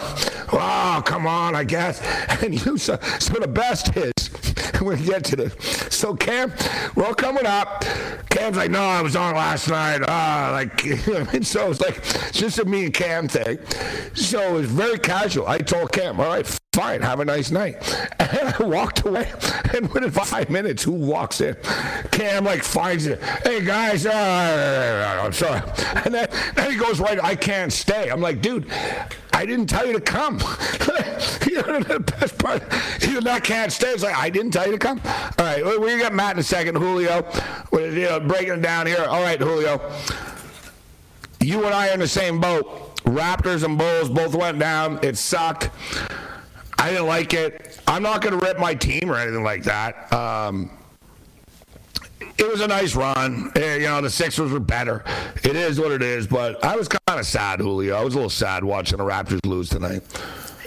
[0.53, 2.01] oh, come on, I guess.
[2.43, 4.22] And you so, so the best is
[4.87, 5.55] we get to this.
[5.95, 6.53] So Cam,
[6.95, 7.85] we're all coming up.
[8.31, 10.01] Cam's like, no, I was on last night.
[10.09, 10.81] Ah, like,
[11.43, 13.59] so it's like it's just a me and Cam thing.
[14.15, 15.47] So it was very casual.
[15.47, 17.77] I told Cam, all right, fine, have a nice night.
[18.33, 19.31] And I walked away.
[19.75, 21.55] And within five minutes, who walks in?
[22.13, 23.23] Cam like finds it.
[23.45, 25.61] Hey guys, uh, I'm sorry.
[26.07, 27.23] And then, then he goes right.
[27.23, 28.09] I can't stay.
[28.09, 28.67] I'm like, dude.
[29.33, 30.35] I didn't tell you to come.
[31.47, 32.63] you know, the best part,
[33.03, 33.89] you not can't stay.
[33.89, 35.01] It's like, I didn't tell you to come.
[35.05, 36.77] All right, we we got Matt in a second.
[36.77, 37.27] Julio,
[37.71, 39.05] we're you know, breaking it down here.
[39.05, 39.81] All right, Julio.
[41.41, 42.97] You and I are in the same boat.
[43.05, 45.01] Raptors and Bulls both went down.
[45.03, 45.71] It sucked.
[46.79, 47.81] I didn't like it.
[47.87, 50.13] I'm not going to rip my team or anything like that.
[50.13, 50.71] Um,
[52.39, 53.51] it was a nice run.
[53.57, 55.05] Eh, You know, the Sixers were better.
[55.45, 57.97] It is what it is, but I was kind of sad, Julio.
[57.97, 60.03] I was a little sad watching the Raptors lose tonight.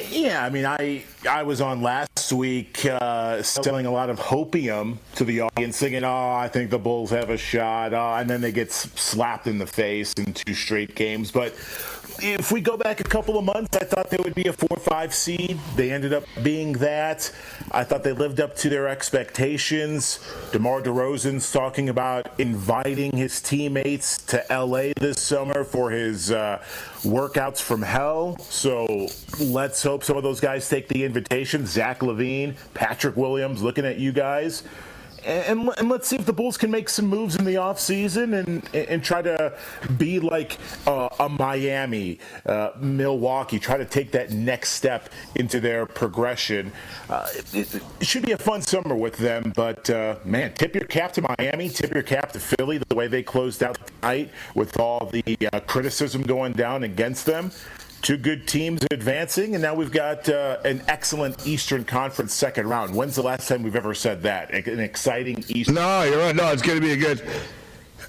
[0.10, 4.98] Yeah, I mean, I I was on last week uh, selling a lot of hopium
[5.16, 8.42] to the audience, thinking, "Oh, I think the Bulls have a shot," uh, and then
[8.42, 11.32] they get slapped in the face in two straight games.
[11.32, 11.54] But
[12.22, 15.14] if we go back a couple of months, I thought they would be a four-five
[15.14, 15.60] seed.
[15.76, 17.32] They ended up being that.
[17.72, 20.20] I thought they lived up to their expectations.
[20.52, 26.64] DeMar DeRozan's talking about inviting his teammates to LA this summer for his uh,
[27.04, 28.38] workouts from hell.
[28.40, 29.08] So
[29.40, 31.15] let's hope some of those guys take the invitation.
[31.66, 34.64] Zach LaVine, Patrick Williams, looking at you guys.
[35.26, 38.76] And, and let's see if the Bulls can make some moves in the offseason and
[38.76, 39.58] and try to
[39.98, 45.88] be like uh, a Miami, uh, Milwaukee, try to take that next step into their
[45.88, 46.72] progression.
[47.10, 50.86] Uh, it, it should be a fun summer with them, but uh, man, tip your
[50.86, 54.80] cap to Miami, tip your cap to Philly, the way they closed out tonight with
[54.80, 57.50] all the uh, criticism going down against them.
[58.06, 62.94] Two good teams advancing, and now we've got uh, an excellent Eastern Conference second round.
[62.94, 64.54] When's the last time we've ever said that?
[64.54, 65.74] An exciting Eastern.
[65.74, 66.36] No, you're right.
[66.36, 67.28] No, it's going to be a good.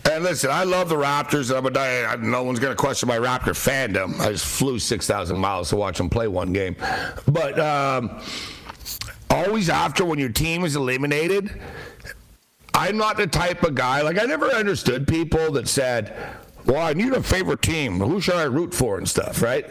[0.05, 1.51] And listen, I love the Raptors.
[1.51, 4.21] I'm a, I- no one's going to question my Raptor fandom.
[4.21, 6.77] I just flew 6,000 miles to watch them play one game.
[7.27, 8.21] But um,
[9.31, 11.59] always after when your team is eliminated,
[12.75, 14.03] I'm not the type of guy.
[14.03, 16.15] Like, I never understood people that said,
[16.67, 18.01] well, I need a favorite team.
[18.01, 19.67] Who should I root for and stuff, right?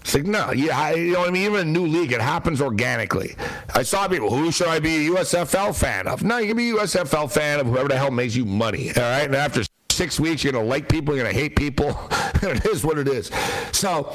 [0.00, 1.44] It's like, no, yeah, I, you know what I mean?
[1.44, 3.36] Even a new league, it happens organically.
[3.74, 6.22] I saw people, who should I be a USFL fan of?
[6.22, 9.02] No, you can be a USFL fan of whoever the hell makes you money, all
[9.02, 9.24] right?
[9.24, 9.62] And after
[9.94, 11.98] six weeks, you're going to like people, you're going to hate people.
[12.42, 13.30] it is what it is.
[13.72, 14.12] So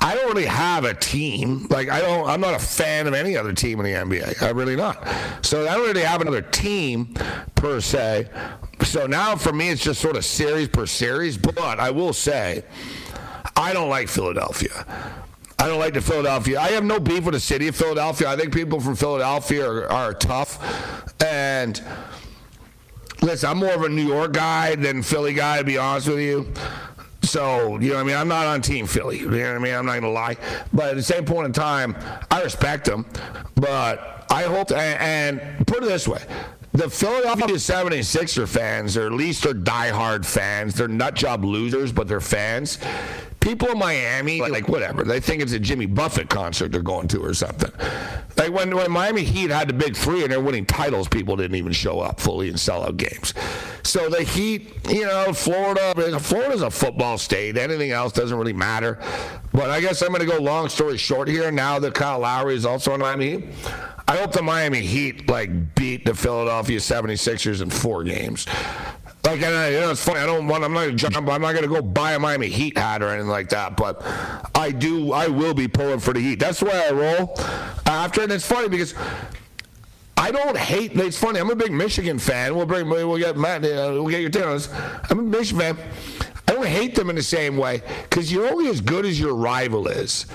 [0.00, 1.66] I don't really have a team.
[1.68, 4.42] Like, I don't, I'm not a fan of any other team in the NBA.
[4.42, 5.06] I'm really not.
[5.42, 7.14] So I don't really have another team
[7.54, 8.28] per se.
[8.82, 11.36] So now for me, it's just sort of series per series.
[11.36, 12.64] But I will say,
[13.56, 14.86] I don't like Philadelphia.
[15.58, 16.60] I don't like the Philadelphia.
[16.60, 18.28] I have no beef with the city of Philadelphia.
[18.28, 21.14] I think people from Philadelphia are, are tough.
[21.22, 21.82] And
[23.22, 26.20] listen, I'm more of a New York guy than Philly guy, to be honest with
[26.20, 26.52] you.
[27.22, 28.16] So, you know what I mean?
[28.16, 29.18] I'm not on Team Philly.
[29.18, 29.74] You know what I mean?
[29.74, 30.36] I'm not going to lie.
[30.72, 31.96] But at the same point in time,
[32.30, 33.04] I respect them.
[33.56, 36.22] But I hope, and, and put it this way
[36.76, 40.74] the Philadelphia 76er fans, or at least they're diehard fans.
[40.74, 42.78] They're nut job losers, but they're fans.
[43.40, 47.20] People in Miami, like whatever, they think it's a Jimmy Buffett concert they're going to
[47.20, 47.70] or something.
[48.36, 51.54] Like when, when Miami Heat had the big three and they're winning titles, people didn't
[51.56, 53.32] even show up fully and sell out games.
[53.84, 57.56] So the Heat, you know, Florida, Florida's a football state.
[57.56, 58.98] Anything else doesn't really matter.
[59.52, 61.50] But I guess I'm going to go long story short here.
[61.52, 63.44] Now that Kyle Lowry is also on Miami
[64.08, 68.46] I hope the Miami Heat like beat the Philadelphia 76ers in four games.
[69.24, 70.20] Like, I, you know, it's funny.
[70.20, 70.62] I don't want.
[70.62, 70.86] I'm not.
[70.88, 73.76] I'm not going to go buy a Miami Heat hat or anything like that.
[73.76, 74.00] But
[74.54, 75.12] I do.
[75.12, 76.38] I will be pulling for the Heat.
[76.38, 77.34] That's the way I roll.
[77.86, 78.94] After, and it's funny because
[80.16, 80.92] I don't hate.
[80.94, 81.40] It's funny.
[81.40, 82.54] I'm a big Michigan fan.
[82.54, 82.88] We'll bring.
[82.88, 83.64] We'll get Matt.
[83.64, 84.72] Uh, we'll get your take on this.
[85.10, 85.86] I'm a Michigan fan.
[86.48, 89.34] I don't hate them in the same way because you're only as good as your
[89.34, 90.26] rival is.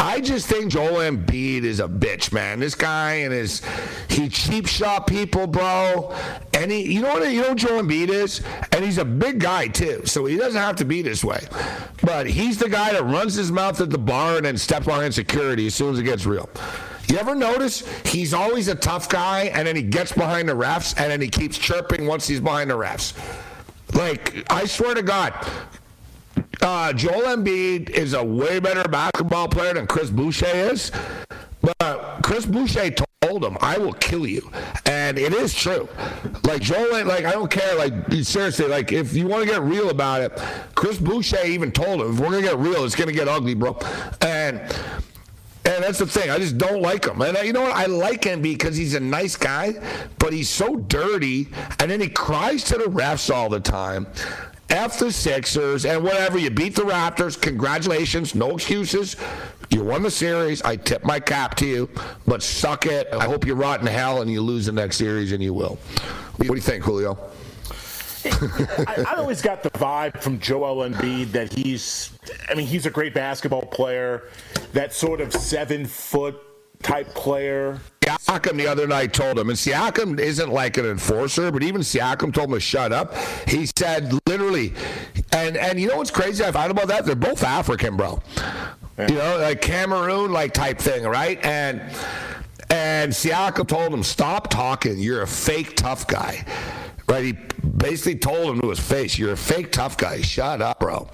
[0.00, 2.60] I just think Joel Embiid is a bitch, man.
[2.60, 3.62] This guy and his
[4.08, 6.14] he cheap shot people, bro.
[6.54, 9.40] And he, you know what you know what Joel Embiid is, and he's a big
[9.40, 11.40] guy too, so he doesn't have to be this way.
[12.02, 15.14] But he's the guy that runs his mouth at the bar and then steps behind
[15.14, 16.48] security as soon as it gets real.
[17.08, 20.94] You ever notice he's always a tough guy, and then he gets behind the refs,
[20.98, 23.14] and then he keeps chirping once he's behind the refs.
[23.94, 25.32] Like I swear to God,
[26.62, 30.90] uh, Joel Embiid is a way better basketball player than Chris Boucher is.
[31.60, 32.90] But Chris Boucher
[33.22, 34.50] told him, "I will kill you,"
[34.86, 35.88] and it is true.
[36.44, 37.74] Like Joel, like I don't care.
[37.74, 40.32] Like seriously, like if you want to get real about it,
[40.74, 43.78] Chris Boucher even told him, "If we're gonna get real, it's gonna get ugly, bro."
[44.20, 44.60] And
[45.68, 46.30] and that's the thing.
[46.30, 47.20] I just don't like him.
[47.20, 47.76] And you know what?
[47.76, 49.74] I like him because he's a nice guy,
[50.18, 51.48] but he's so dirty.
[51.78, 54.06] And then he cries to the refs all the time.
[54.70, 56.38] F the Sixers and whatever.
[56.38, 57.40] You beat the Raptors.
[57.40, 58.34] Congratulations.
[58.34, 59.16] No excuses.
[59.70, 60.62] You won the series.
[60.62, 61.90] I tip my cap to you,
[62.26, 63.08] but suck it.
[63.12, 65.78] I hope you rot in hell and you lose the next series, and you will.
[66.36, 67.18] What do you think, Julio?
[68.24, 72.10] I, I, always got the vibe from Joel Embiid that he's,
[72.50, 74.28] I mean, he's a great basketball player.
[74.72, 76.36] That sort of seven foot
[76.82, 77.80] type player.
[78.00, 82.32] Siakam the other night told him, and Siakam isn't like an enforcer, but even Siakam
[82.32, 83.14] told him to shut up.
[83.46, 84.72] He said literally,
[85.32, 87.04] and and you know what's crazy I found about that?
[87.04, 88.22] They're both African, bro.
[88.98, 89.08] Yeah.
[89.08, 91.44] You know, like Cameroon like type thing, right?
[91.44, 91.82] And
[92.70, 94.98] and Siakam told him, stop talking.
[94.98, 96.44] You're a fake tough guy.
[97.08, 97.24] Right?
[97.24, 97.32] He
[97.78, 100.20] basically told him to his face, "You're a fake tough guy.
[100.20, 101.08] Shut up, bro."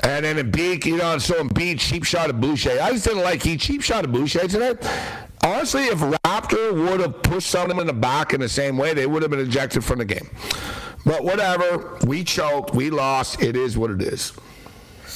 [0.00, 2.78] And then Embiid, you know, so Embiid cheap shot at Boucher.
[2.80, 4.76] I just didn't like he cheap shot at Boucher tonight.
[5.42, 9.06] Honestly, if Raptor would have pushed someone in the back in the same way, they
[9.06, 10.28] would have been ejected from the game.
[11.04, 13.40] But whatever, we choked, we lost.
[13.40, 14.32] It is what it is.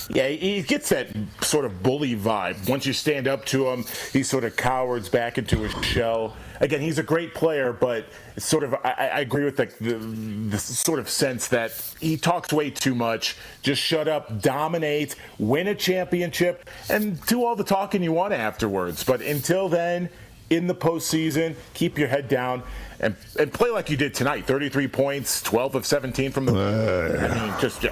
[0.09, 1.09] Yeah, he gets that
[1.41, 2.69] sort of bully vibe.
[2.69, 6.37] Once you stand up to him, he sort of cowers back into his shell.
[6.61, 8.05] Again, he's a great player, but
[8.37, 12.17] it's sort of I, I agree with the, the, the sort of sense that he
[12.17, 13.37] talks way too much.
[13.63, 19.03] Just shut up, dominate, win a championship, and do all the talking you want afterwards.
[19.03, 20.11] But until then,
[20.51, 22.63] in the postseason, keep your head down
[23.01, 26.55] and, and play like you did tonight 33 points, 12 of 17 from the.
[26.55, 27.85] Uh, I mean, just.
[27.85, 27.91] Uh,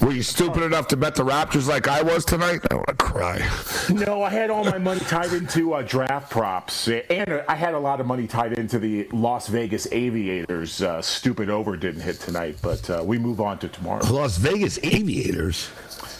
[0.00, 2.60] Were you stupid enough to bet the Raptors like I was tonight?
[2.70, 3.48] I want to cry.
[3.88, 7.78] No, I had all my money tied into uh, draft props, and I had a
[7.78, 10.82] lot of money tied into the Las Vegas Aviators.
[10.82, 14.04] Uh, stupid over didn't hit tonight, but uh, we move on to tomorrow.
[14.10, 15.70] Las Vegas Aviators?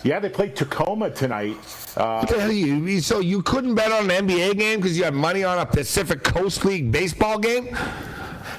[0.05, 1.57] Yeah, they played Tacoma tonight.
[1.97, 3.01] Uh, what the hell you?
[3.01, 6.23] So you couldn't bet on an NBA game because you had money on a Pacific
[6.23, 7.77] Coast League baseball game?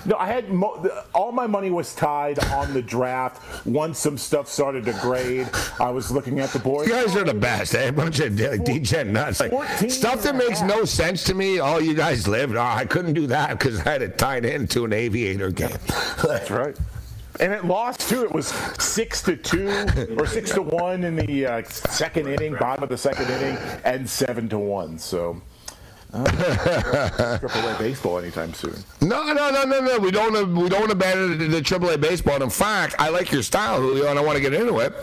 [0.06, 3.66] No, I had mo- all my money was tied on the draft.
[3.66, 6.88] Once some stuff started to grade, I was looking at the board.
[6.88, 7.74] You guys are the best.
[7.74, 7.88] Eh?
[7.88, 9.40] A bunch of DJ nuts.
[9.40, 9.54] Like,
[9.90, 11.60] stuff that makes no sense to me.
[11.60, 12.56] All you guys lived.
[12.56, 15.78] Oh, I couldn't do that because I had it tied into an aviator game.
[16.22, 16.78] That's right
[17.40, 18.24] and it lost too.
[18.24, 18.48] It was
[18.80, 19.70] six to two
[20.18, 24.10] or six to one in the uh, second inning, bottom of the second inning, and
[24.10, 24.98] seven to one.
[24.98, 25.42] So.
[26.16, 28.76] Uh, triple A baseball anytime soon.
[29.02, 29.98] No, no, no, no, no.
[29.98, 30.56] We don't.
[30.56, 32.36] We don't abandon the Triple A baseball.
[32.36, 34.94] And in fact, I like your style, Julio, and I want to get into it.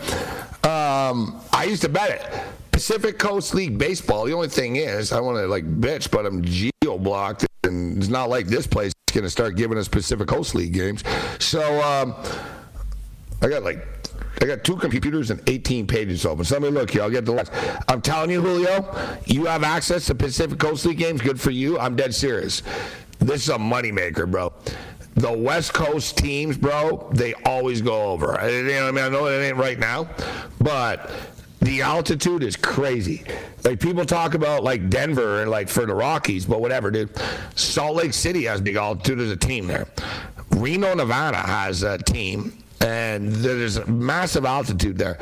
[0.65, 2.41] Um, I used to bet it.
[2.71, 4.23] Pacific Coast League baseball.
[4.23, 8.07] The only thing is, I want to like bitch, but I'm geo blocked, and it's
[8.07, 11.03] not like this place going to start giving us Pacific Coast League games.
[11.39, 12.15] So um,
[13.41, 13.85] I got like
[14.41, 16.45] I got two computers and 18 pages open.
[16.45, 17.03] So let me look here.
[17.03, 17.51] I'll get the last.
[17.87, 18.95] I'm telling you, Julio,
[19.25, 21.21] you have access to Pacific Coast League games.
[21.21, 21.77] Good for you.
[21.77, 22.63] I'm dead serious.
[23.19, 24.51] This is a moneymaker, bro.
[25.13, 28.39] The West Coast teams, bro, they always go over.
[28.39, 30.09] I, you know, I mean, I know it ain't right now,
[30.59, 31.11] but
[31.61, 33.23] the altitude is crazy.
[33.63, 37.09] Like people talk about like Denver and like for the Rockies, but whatever, dude.
[37.55, 39.87] Salt Lake City has big altitude as a team there.
[40.49, 45.17] Reno, Nevada has a team, and there's a massive altitude there.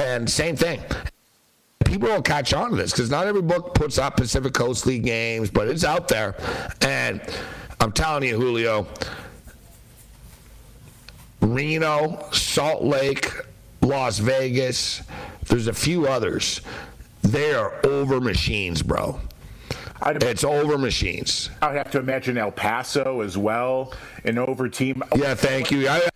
[0.00, 0.80] And same thing.
[1.84, 5.02] People don't catch on to this because not every book puts up Pacific Coast League
[5.02, 6.36] games, but it's out there.
[6.82, 7.20] And
[7.80, 8.86] I'm telling you, Julio,
[11.40, 13.32] Reno, Salt Lake,
[13.82, 15.02] Las Vegas,
[15.46, 16.60] there's a few others.
[17.22, 19.20] They are over machines, bro.
[20.02, 20.12] I.
[20.12, 21.50] it's over machines.
[21.60, 23.92] I'd have to imagine El Paso as well,
[24.24, 25.02] an over team.
[25.14, 25.88] Yeah, thank you.
[25.88, 26.08] I,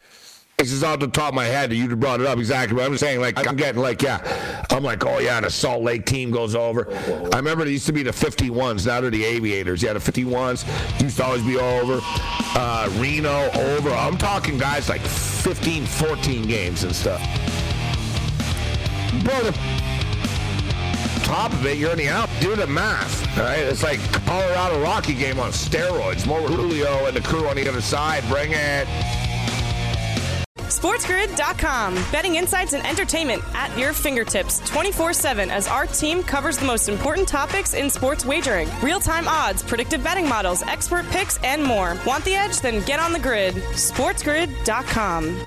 [0.58, 1.72] this is off the top of my head.
[1.72, 2.76] You brought it up exactly.
[2.76, 6.06] But I'm saying, like, I'm getting like, yeah, I'm like, oh yeah, the Salt Lake
[6.06, 6.90] team goes over.
[7.32, 8.86] I remember it used to be the 51s.
[8.86, 9.82] Now they're the Aviators.
[9.82, 12.00] Yeah, the 51s used to always be over.
[12.56, 13.90] Uh, Reno over.
[13.90, 17.20] I'm talking guys like 15, 14 games and stuff.
[19.22, 19.52] Bro, the
[21.24, 22.28] top of it, you're in the out.
[22.40, 23.60] Do the math, all right?
[23.60, 26.26] It's like Colorado Rocky game on steroids.
[26.26, 28.24] More Julio and the crew on the other side.
[28.28, 28.88] Bring it.
[30.84, 31.94] SportsGrid.com.
[32.12, 36.88] Betting insights and entertainment at your fingertips 24 7 as our team covers the most
[36.88, 41.96] important topics in sports wagering real time odds, predictive betting models, expert picks, and more.
[42.06, 42.60] Want the edge?
[42.60, 43.54] Then get on the grid.
[43.54, 45.46] SportsGrid.com.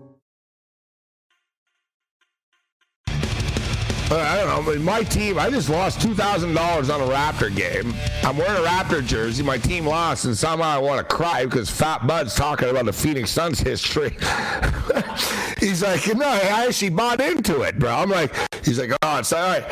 [4.19, 4.79] I don't know.
[4.79, 7.93] My team, I just lost two thousand dollars on a Raptor game.
[8.23, 9.43] I'm wearing a Raptor jersey.
[9.43, 12.93] My team lost, and somehow I want to cry because Fat Bud's talking about the
[12.93, 14.09] Phoenix Suns history.
[15.59, 17.91] he's like, no, I actually bought into it, bro.
[17.91, 19.63] I'm like, he's like, oh, it's all right.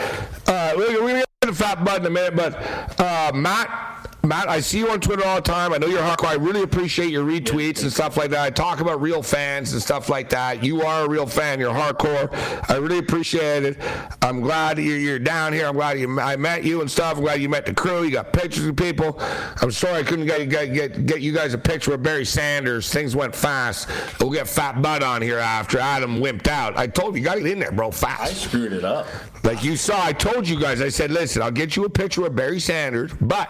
[0.47, 3.98] Uh, we're, we're gonna get to Fat Bud in a minute, but uh, Matt.
[4.29, 5.73] Matt, I see you on Twitter all the time.
[5.73, 6.27] I know you're hardcore.
[6.27, 8.41] I really appreciate your retweets and stuff like that.
[8.41, 10.63] I talk about real fans and stuff like that.
[10.63, 11.59] You are a real fan.
[11.59, 12.29] You're hardcore.
[12.69, 13.77] I really appreciate it.
[14.21, 15.65] I'm glad you're, you're down here.
[15.65, 17.17] I'm glad you, I met you and stuff.
[17.17, 18.03] I'm glad you met the crew.
[18.03, 19.19] You got pictures of people.
[19.63, 22.93] I'm sorry I couldn't get, get, get, get you guys a picture of Barry Sanders.
[22.93, 23.89] Things went fast.
[24.19, 26.77] We'll get Fat Bud on here after Adam wimped out.
[26.77, 28.21] I told you, you got to get in there, bro, fast.
[28.21, 29.07] I screwed it up.
[29.43, 32.25] Like you saw, I told you guys, I said, listen, I'll get you a picture
[32.25, 33.47] of Barry Sanders, but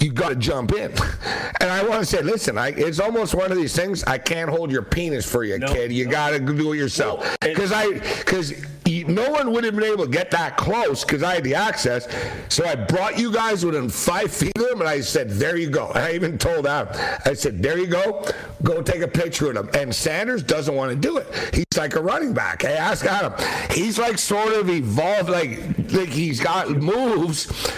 [0.00, 0.92] you got to jump in.
[1.60, 4.04] And I want to say, listen, I, it's almost one of these things.
[4.04, 5.90] I can't hold your penis for you, No, kid.
[5.92, 6.10] You no.
[6.10, 7.36] got to do it yourself.
[7.40, 8.52] Because I, because
[8.86, 12.08] no one would have been able to get that close because I had the access.
[12.48, 15.70] So I brought you guys within five feet of him, and I said, there you
[15.70, 15.86] go.
[15.94, 16.94] I even told Adam,
[17.24, 18.24] I said, there you go.
[18.62, 19.70] Go take a picture of him.
[19.74, 21.26] And Sanders doesn't want to do it.
[21.54, 22.62] He's like a running back.
[22.62, 23.34] Hey, ask Adam.
[23.70, 25.58] He's like sort of evolved, like,
[25.92, 27.72] like he's got moves.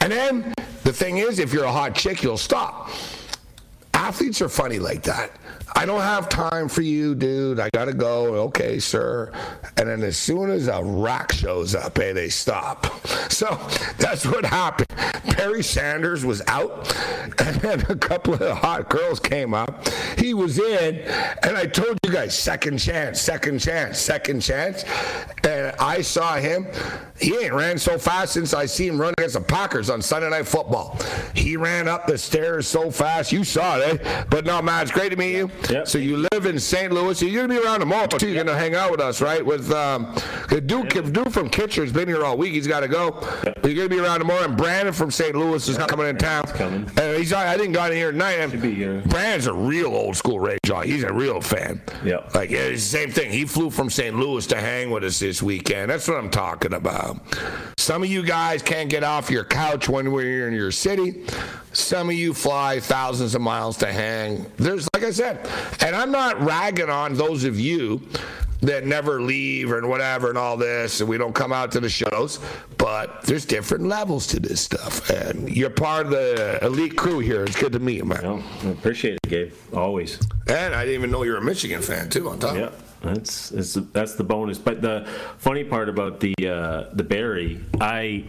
[0.00, 2.90] And then the thing is, if you're a hot chick, you'll stop.
[3.94, 5.32] Athletes are funny like that.
[5.74, 7.60] I don't have time for you, dude.
[7.60, 8.34] I gotta go.
[8.46, 9.32] Okay, sir.
[9.76, 12.86] And then as soon as a rock shows up, hey, they stop.
[13.28, 13.46] So
[13.98, 14.88] that's what happened.
[15.36, 16.92] Barry Sanders was out,
[17.38, 19.86] and then a couple of hot girls came up.
[20.16, 20.96] He was in,
[21.44, 24.82] and I told you guys, second chance, second chance, second chance.
[25.44, 26.66] And I saw him.
[27.20, 30.30] He ain't ran so fast since I see him run against the Packers on Sunday
[30.30, 30.98] Night Football.
[31.34, 33.30] He ran up the stairs so fast.
[33.30, 34.24] You saw it, eh?
[34.30, 35.50] But no, man, it's great to meet you.
[35.84, 36.92] So you live in St.
[36.92, 37.20] Louis.
[37.22, 38.26] You're going to be around tomorrow too.
[38.26, 39.44] You're going to hang out with us, right?
[39.44, 40.14] With um,
[40.66, 42.52] Duke, Duke from Kitchener's been here all week.
[42.52, 43.10] He's got to go.
[43.42, 44.44] But you're going to be around tomorrow.
[44.44, 45.34] And Brandon from St.
[45.34, 46.44] Louis is coming in town.
[46.44, 46.90] coming.
[46.96, 48.32] And he's I think got in here tonight.
[48.32, 49.02] And be here.
[49.06, 50.82] Brandon's a real old school Ray Jaw.
[50.82, 51.80] He's a real fan.
[52.04, 52.28] Yeah.
[52.34, 53.30] Like yeah, it's the same thing.
[53.30, 54.16] He flew from St.
[54.16, 55.90] Louis to hang with us this weekend.
[55.90, 57.18] That's what I'm talking about.
[57.76, 61.24] Some of you guys can't get off your couch when we're in your city.
[61.78, 64.44] Some of you fly thousands of miles to hang.
[64.56, 65.48] There's, like I said,
[65.80, 68.02] and I'm not ragging on those of you
[68.60, 71.88] that never leave and whatever and all this, and we don't come out to the
[71.88, 72.40] shows.
[72.76, 77.44] But there's different levels to this stuff, and you're part of the elite crew here.
[77.44, 78.22] It's good to meet you, man.
[78.22, 79.52] No, I appreciate it, Gabe.
[79.72, 80.18] Always.
[80.48, 82.28] And I didn't even know you're a Michigan fan too.
[82.28, 82.56] On top.
[82.56, 82.70] Yeah.
[83.00, 84.58] That's, that's that's the bonus.
[84.58, 85.06] But the
[85.38, 88.24] funny part about the uh, the Barry, I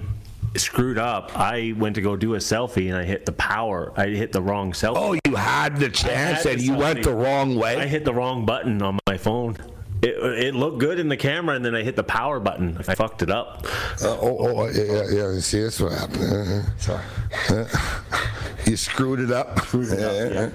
[0.55, 1.37] screwed up.
[1.37, 3.93] I went to go do a selfie and I hit the power.
[3.95, 4.93] I hit the wrong selfie.
[4.95, 7.77] Oh, you had the chance had and the you went the wrong way.
[7.77, 9.57] I hit the wrong button on my phone.
[10.01, 12.77] It, it looked good in the camera, and then I hit the power button.
[12.87, 13.67] I fucked it up.
[14.01, 15.39] Uh, oh, oh, yeah, yeah, yeah.
[15.41, 16.23] See, that's what happened.
[16.23, 17.01] Uh-huh.
[17.49, 17.65] Sorry.
[18.65, 19.59] you screwed it up.
[19.65, 20.49] Screwed it up, Yeah,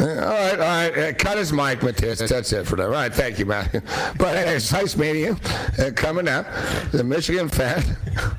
[0.00, 0.24] yeah.
[0.24, 0.98] All right, all right.
[0.98, 2.18] Uh, cut his mic, Matthias.
[2.18, 2.86] That's it for that.
[2.86, 3.68] All right, thank you, man.
[4.18, 5.36] But uh, it's nice meeting you.
[5.78, 6.46] Uh, coming up,
[6.90, 7.84] the Michigan fan.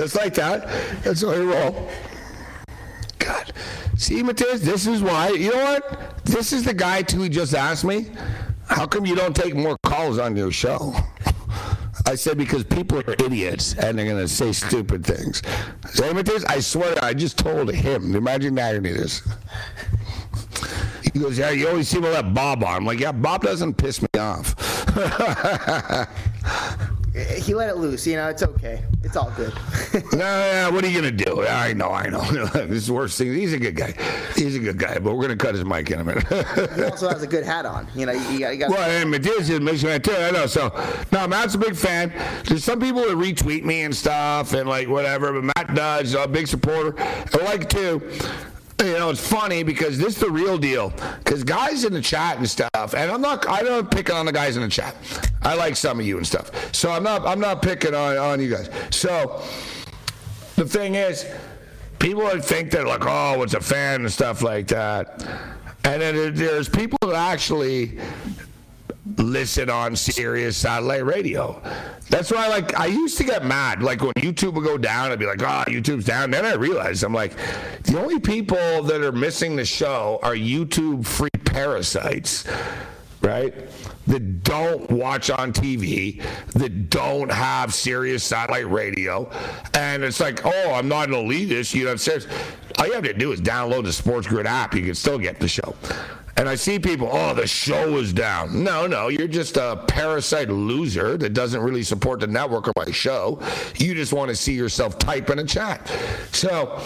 [0.00, 0.66] Just like that.
[1.02, 1.90] That's how you roll.
[3.18, 3.52] God.
[3.98, 5.28] See, Matthias, this is why.
[5.28, 6.24] You know what?
[6.24, 8.06] This is the guy, too, he just asked me.
[8.66, 10.94] How come you don't take more calls on your show?
[12.06, 15.42] I said because people are idiots and they're gonna say stupid things.
[15.90, 18.16] Say Matthias, I swear I just told him.
[18.16, 19.20] Imagine the irony of this.
[21.12, 22.74] He goes, Yeah, you always seem to let Bob on.
[22.74, 24.56] I'm like, Yeah, Bob doesn't piss me off.
[27.12, 28.06] He let it loose.
[28.06, 28.84] You know, it's okay.
[29.02, 29.52] It's all good.
[30.12, 31.44] no, yeah, what are you gonna do?
[31.46, 32.20] I know, I know.
[32.54, 33.34] this is the worst thing.
[33.34, 33.94] He's a good guy.
[34.36, 36.26] He's a good guy, but we're gonna cut his mic in a minute.
[36.76, 37.88] he also has a good hat on.
[37.96, 38.52] You know, you, got.
[38.52, 40.14] You got Well, and Matthias is Michigan too.
[40.14, 40.46] I know.
[40.46, 40.68] So,
[41.10, 42.12] no, Matt's a big fan.
[42.44, 46.14] There's some people that retweet me and stuff and like whatever, but Matt does.
[46.14, 46.94] A big supporter.
[46.98, 48.00] I like to.
[48.84, 50.90] You know, it's funny because this is the real deal.
[51.18, 54.32] Because guys in the chat and stuff, and I'm not, I don't pick on the
[54.32, 54.96] guys in the chat.
[55.42, 56.74] I like some of you and stuff.
[56.74, 58.70] So I'm not, I'm not picking on, on you guys.
[58.90, 59.42] So
[60.56, 61.26] the thing is,
[61.98, 65.26] people would think that like, oh, it's a fan and stuff like that.
[65.84, 67.98] And then there's people that actually
[69.20, 71.60] listen on Sirius satellite radio.
[72.08, 73.82] That's why, like, I used to get mad.
[73.82, 77.04] Like when YouTube would go down, I'd be like, "Oh, YouTube's down." Then I realized
[77.04, 77.34] I'm like,
[77.84, 82.44] the only people that are missing the show are YouTube free parasites,
[83.22, 83.54] right?
[84.06, 86.22] That don't watch on TV,
[86.54, 89.30] that don't have Sirius satellite radio,
[89.74, 91.74] and it's like, oh, I'm not an elitist.
[91.74, 92.26] You know, it says
[92.78, 94.74] all you have to do is download the Sports Grid app.
[94.74, 95.74] You can still get the show.
[96.36, 98.64] And I see people, oh, the show is down.
[98.64, 102.90] No, no, you're just a parasite loser that doesn't really support the network or my
[102.90, 103.38] show.
[103.76, 105.86] You just want to see yourself type in a chat.
[106.32, 106.82] So,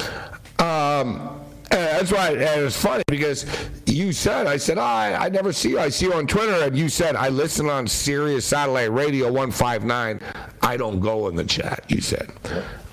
[0.58, 3.46] um, that's why and it's funny because
[3.86, 5.78] you said, I said, oh, I, I never see you.
[5.78, 10.20] I see you on Twitter, and you said, I listen on Sirius Satellite Radio 159.
[10.62, 12.30] I don't go in the chat, you said.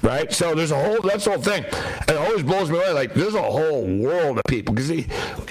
[0.02, 0.32] Right?
[0.34, 1.64] So there's a whole, that's the whole thing.
[1.64, 2.92] And it always blows me away.
[2.92, 4.74] Like, there's a whole world of people.
[4.74, 4.92] Because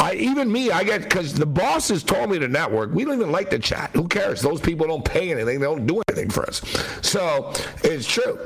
[0.00, 3.30] I, even me, I get, because the bosses told me to network, we don't even
[3.30, 3.90] like the chat.
[3.94, 4.40] Who cares?
[4.40, 6.62] Those people don't pay anything, they don't do anything for us.
[7.02, 7.52] So
[7.84, 8.38] it's true.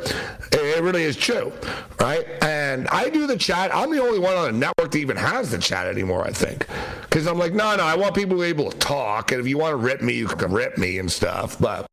[0.52, 1.52] It really is true.
[2.00, 2.26] Right?
[2.42, 3.74] And I do the chat.
[3.74, 6.66] I'm the only one on the network that even has the chat anymore, I think.
[7.02, 9.32] Because I'm like, no, no, I want people to be able to talk.
[9.32, 11.58] And if you want to rip me, you can rip me and stuff.
[11.58, 11.86] But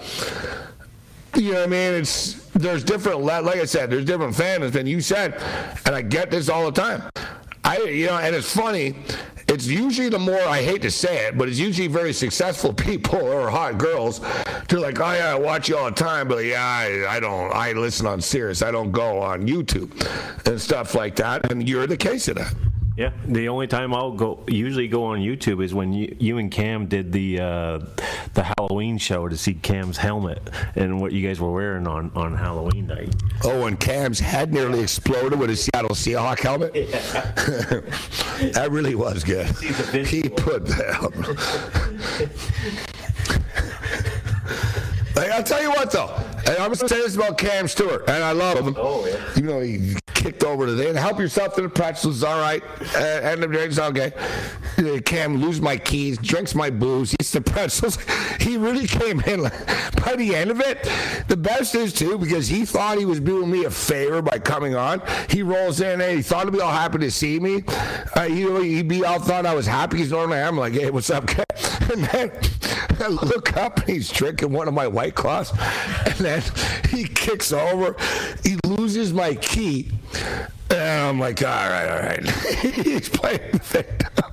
[1.36, 1.94] you know what I mean?
[1.94, 5.42] It's there's different like I said, there's different fans than you said,
[5.86, 7.04] and I get this all the time.
[7.64, 8.96] I you know, and it's funny.
[9.48, 13.20] It's usually the more I hate to say it, but it's usually very successful people
[13.20, 14.22] or hot girls.
[14.70, 17.54] They're like, oh yeah, I watch you all the time, but yeah, I, I don't.
[17.54, 18.62] I listen on Sirius.
[18.62, 19.92] I don't go on YouTube
[20.48, 21.52] and stuff like that.
[21.52, 22.56] And you're the case of that.
[23.02, 26.52] Yeah, the only time I'll go usually go on YouTube is when you, you and
[26.52, 27.80] Cam did the uh,
[28.36, 32.38] the Halloween show to see Cam's helmet and what you guys were wearing on, on
[32.38, 33.16] Halloween night.
[33.44, 36.74] Oh, and Cam's head nearly exploded with his Seattle Seahawk helmet.
[38.54, 39.48] that really was good.
[40.06, 41.02] He put that.
[45.16, 46.14] Like, I'll tell you what though,
[46.46, 48.76] and I'm gonna say this about Cam Stewart, and I love him.
[48.78, 49.18] Oh yeah.
[49.36, 50.94] You know, he, kicked over to there.
[50.94, 52.64] Help yourself to the pretzels, all right.
[52.96, 54.14] Uh, and the drinks, okay.
[54.78, 57.98] Uh, Cam lose my keys, drinks my booze, eats the pretzels.
[58.42, 59.68] He really came in like,
[60.04, 60.84] by the end of it.
[61.28, 64.76] The best is too because he thought he was doing me a favor by coming
[64.76, 65.02] on.
[65.30, 67.64] He rolls in and he thought he'd be all happy to see me.
[68.16, 69.98] Uh, he he'd be all thought I was happy.
[69.98, 71.46] He's normally I'm like, hey, what's up, Cam?
[71.92, 72.32] And then
[73.02, 75.52] I look up and he's drinking one of my white claws,
[76.06, 76.42] and then
[76.90, 77.98] he kicks over.
[78.44, 79.92] He loses my key,
[80.70, 82.30] and I'm like, all right, all right.
[82.86, 84.26] he's playing the victim.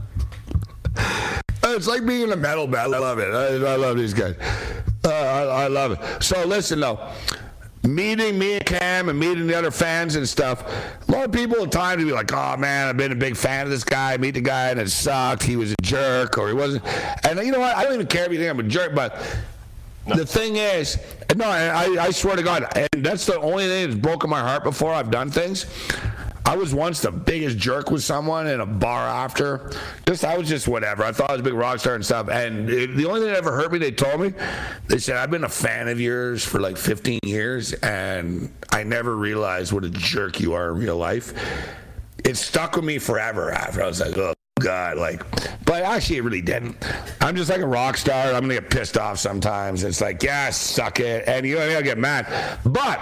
[1.65, 2.95] It's like being in a metal band.
[2.95, 3.33] I love it.
[3.33, 4.37] I, I love these guys.
[5.05, 6.23] Uh, I, I love it.
[6.23, 7.13] So listen though
[7.89, 10.65] meeting me and Cam and meeting the other fans and stuff,
[11.09, 13.65] a lot of people at times be like, "Oh man, I've been a big fan
[13.65, 14.17] of this guy.
[14.17, 15.43] Meet the guy and it sucked.
[15.43, 16.85] He was a jerk, or he wasn't."
[17.25, 17.77] And you know what?
[17.77, 19.17] I don't even care if you think I'm a jerk, but
[20.17, 20.99] the thing is,
[21.37, 24.65] no, I, I swear to God, and that's the only thing that's broken my heart
[24.65, 25.67] before I've done things.
[26.49, 29.71] I was once the biggest jerk with someone in a bar after.
[30.07, 31.05] Just I was just whatever.
[31.05, 32.31] I thought I was a big rock star and stuff.
[32.31, 34.33] And it, the only thing that ever hurt me, they told me,
[34.87, 39.15] they said I've been a fan of yours for like 15 years, and I never
[39.15, 41.35] realized what a jerk you are in real life.
[42.25, 43.53] It stuck with me forever.
[43.53, 45.23] After I was like, oh God, like,
[45.65, 46.77] but actually it really didn't.
[47.21, 48.33] I'm just like a rock star.
[48.33, 49.85] I'm gonna get pissed off sometimes.
[49.85, 52.27] It's like, yeah, suck it, and you know, I'll get mad,
[52.65, 53.01] but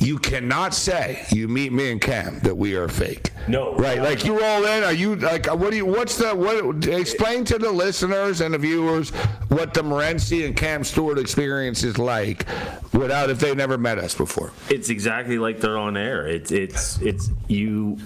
[0.00, 3.30] you cannot say you meet me and Cam that we are fake.
[3.46, 3.74] No.
[3.74, 4.00] Right.
[4.00, 4.82] Like you roll in.
[4.82, 5.46] Are you like?
[5.46, 5.84] What do you?
[5.84, 6.34] What's the?
[6.34, 6.86] What?
[6.86, 9.10] Explain to the listeners and the viewers
[9.50, 12.46] what the Morency and Cam Stewart experience is like,
[12.94, 14.52] without if they never met us before.
[14.70, 16.26] It's exactly like they're on air.
[16.26, 17.98] It's it's it's you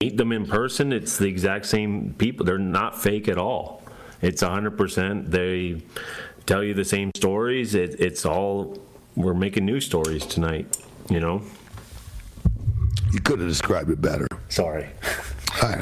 [0.00, 0.92] meet them in person.
[0.92, 2.44] It's the exact same people.
[2.46, 3.82] They're not fake at all.
[4.20, 5.30] It's hundred percent.
[5.30, 5.82] They
[6.46, 7.74] tell you the same stories.
[7.74, 8.78] It, it's all.
[9.16, 10.78] We're making new stories tonight.
[11.10, 11.42] You know.
[13.12, 14.26] You could have described it better.
[14.48, 14.88] Sorry.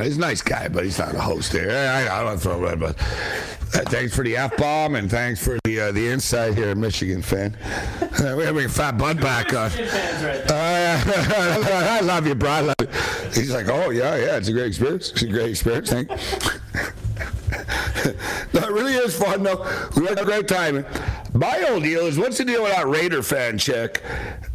[0.02, 1.70] he's a nice guy, but he's not a host here.
[1.70, 5.58] I, I don't throw red, but uh, thanks for the f bomb and thanks for
[5.64, 7.56] the uh, the insight here, Michigan fan.
[8.00, 9.70] Uh, we're having a Fat Bud back on.
[9.70, 10.50] Uh,
[11.06, 12.50] I love you, bro.
[12.50, 12.88] I love you.
[13.32, 15.12] He's like, oh yeah, yeah, it's a great experience.
[15.12, 15.90] It's a great experience.
[15.90, 16.08] Thank.
[18.54, 19.66] no, it really is fun though.
[19.96, 20.84] We had a great time.
[21.32, 24.02] My old deal is what's the deal with that Raider fan chick?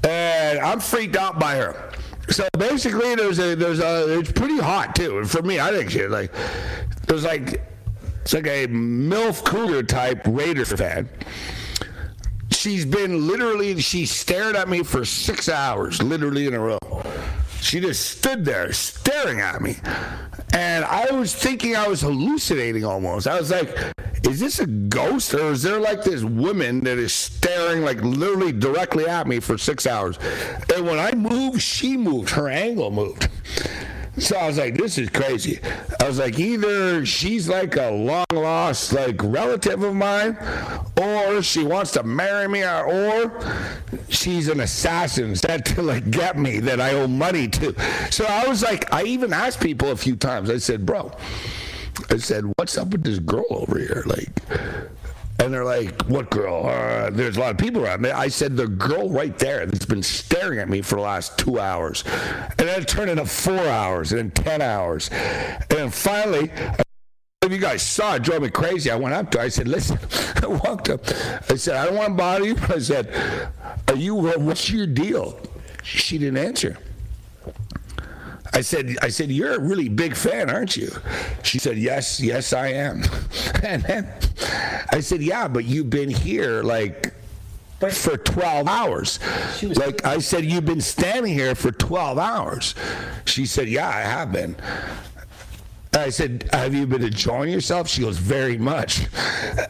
[0.03, 1.91] And I'm freaked out by her.
[2.29, 5.19] So basically, there's a there's a it's pretty hot too.
[5.19, 6.31] And for me, I think she like
[7.07, 7.61] there's like
[8.21, 11.09] it's like a milf cougar type Raider fan.
[12.51, 16.79] She's been literally she stared at me for six hours, literally in a row.
[17.61, 19.77] She just stood there staring at me.
[20.53, 23.27] And I was thinking I was hallucinating almost.
[23.27, 23.75] I was like,
[24.25, 28.51] is this a ghost or is there like this woman that is staring like literally
[28.51, 30.17] directly at me for six hours?
[30.73, 32.31] And when I moved, she moved.
[32.31, 33.29] Her angle moved.
[34.17, 35.59] So I was like, this is crazy.
[35.99, 40.37] I was like, either she's like a long lost like relative of mine,
[41.01, 43.37] or she wants to marry me, or
[44.07, 47.75] she's an assassin sent to like get me that I owe money to.
[48.09, 50.49] So I was like, I even asked people a few times.
[50.49, 51.11] I said, bro,
[52.09, 54.03] I said, what's up with this girl over here?
[54.05, 54.29] Like,
[55.39, 58.11] and they're like, "What girl?" Uh, there's a lot of people around me.
[58.11, 61.59] I said, "The girl right there that's been staring at me for the last two
[61.59, 62.03] hours,"
[62.57, 66.51] and then it turned into four hours, and then ten hours, and then finally.
[67.41, 68.89] If you guys saw it, drove me crazy.
[68.89, 69.43] I went up to her.
[69.43, 69.99] I said, "Listen,"
[70.41, 71.01] I walked up.
[71.49, 73.13] I said, "I don't want to bother you." I said,
[73.87, 74.15] "Are you?
[74.15, 75.39] What's your deal?"
[75.83, 76.77] She didn't answer.
[78.55, 80.89] I said, I said, you're a really big fan, aren't you?
[81.43, 83.03] She said, yes, yes, I am.
[83.63, 84.07] And then
[84.91, 87.13] I said, yeah, but you've been here like
[87.91, 89.19] for 12 hours.
[89.61, 92.75] Like I said, you've been standing here for 12 hours.
[93.25, 94.55] She said, yeah, I have been.
[95.93, 97.87] I said, have you been enjoying yourself?
[97.87, 99.07] She goes, very much.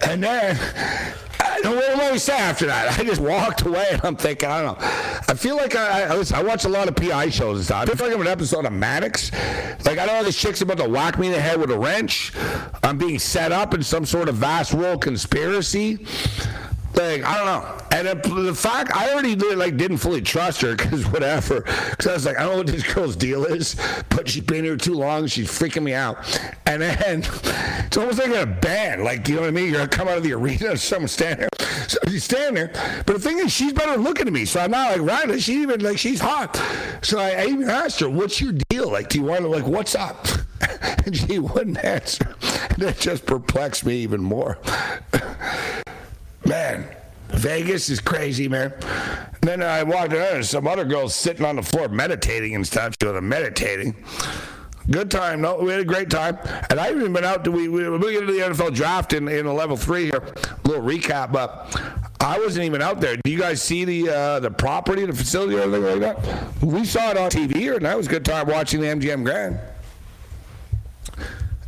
[0.01, 0.57] And then
[1.39, 1.75] I don't
[2.15, 2.97] I say after that.
[2.97, 4.87] I just walked away and I'm thinking, I don't know.
[5.27, 7.89] I feel like I, I, listen, I watch a lot of PI shows and stuff.
[7.89, 9.33] I feel like I'm an episode of Maddox.
[9.83, 12.31] Like, I know this chick's about to whack me in the head with a wrench.
[12.83, 16.05] I'm being set up in some sort of vast world conspiracy.
[16.95, 17.85] Like, I don't know.
[17.91, 21.61] And the, the fact, I already like didn't fully trust her because whatever.
[21.61, 23.75] Because I was like, I don't know what this girl's deal is,
[24.09, 25.27] but she's been here too long.
[25.27, 26.17] She's freaking me out.
[26.65, 29.03] And then it's almost like a band.
[29.03, 29.71] Like, you know what I mean?
[29.71, 31.49] You're to come out of the arena someone stand there.
[31.87, 33.03] So she's standing there.
[33.05, 34.45] But the thing is, she's better looking at me.
[34.45, 35.41] So I'm not like, right.
[35.41, 36.55] She even, like, she's hot.
[37.01, 38.91] So I, I even asked her, what's your deal?
[38.91, 40.27] Like, do you want to, like, what's up?
[41.05, 42.35] And she wouldn't answer.
[42.71, 44.57] And it just perplexed me even more.
[46.45, 46.87] Man,
[47.29, 48.71] Vegas is crazy, man.
[48.81, 52.65] And then I walked in, and some other girls sitting on the floor meditating and
[52.65, 52.95] stuff.
[53.01, 53.95] She was meditating.
[54.89, 55.41] Good time.
[55.41, 56.37] No, we had a great time.
[56.69, 59.27] And I even been out to we we, we get into the NFL draft in,
[59.27, 60.21] in level three here.
[60.63, 61.75] A little recap, but
[62.19, 63.17] I wasn't even out there.
[63.17, 66.63] Do you guys see the uh, the property, the facility, or anything like that?
[66.63, 69.59] We saw it on TV and that was a good time watching the MGM Grand.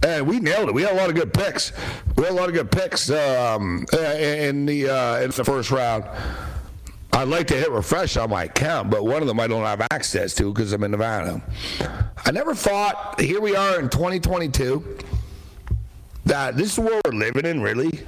[0.03, 0.75] And we nailed it.
[0.75, 1.71] We had a lot of good picks.
[2.15, 6.05] We had a lot of good picks um, in the uh, in the first round.
[7.13, 9.81] I'd like to hit refresh on my account, but one of them I don't have
[9.91, 11.41] access to because I'm in Nevada.
[12.23, 14.99] I never thought, here we are in 2022,
[16.25, 18.01] that this is world we're living in, really.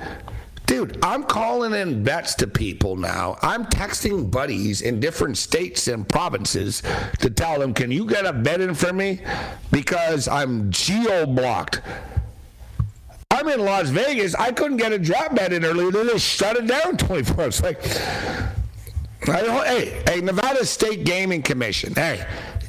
[0.69, 3.39] Dude, I'm calling in bets to people now.
[3.41, 6.83] I'm texting buddies in different states and provinces
[7.21, 9.19] to tell them, can you get a bet in for me?
[9.71, 11.81] Because I'm geo blocked.
[13.31, 14.35] I'm in Las Vegas.
[14.35, 15.89] I couldn't get a drop bet in earlier.
[15.89, 17.63] They just shut it down 24 hours.
[17.63, 17.83] Like,
[19.25, 21.95] hey, hey, Nevada State Gaming Commission.
[21.95, 22.23] Hey,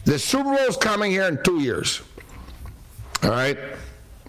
[0.07, 2.01] the Super Bowl is coming here in two years.
[3.23, 3.59] All right?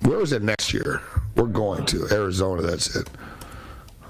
[0.02, 1.02] Where is it next year?
[1.38, 2.64] We're going to Arizona.
[2.64, 3.08] That's it.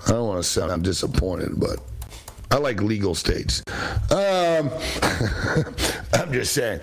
[0.08, 1.80] I don't want to sound I'm disappointed, but
[2.49, 3.64] I like legal states.
[4.12, 4.70] Um,
[6.14, 6.82] I'm just saying.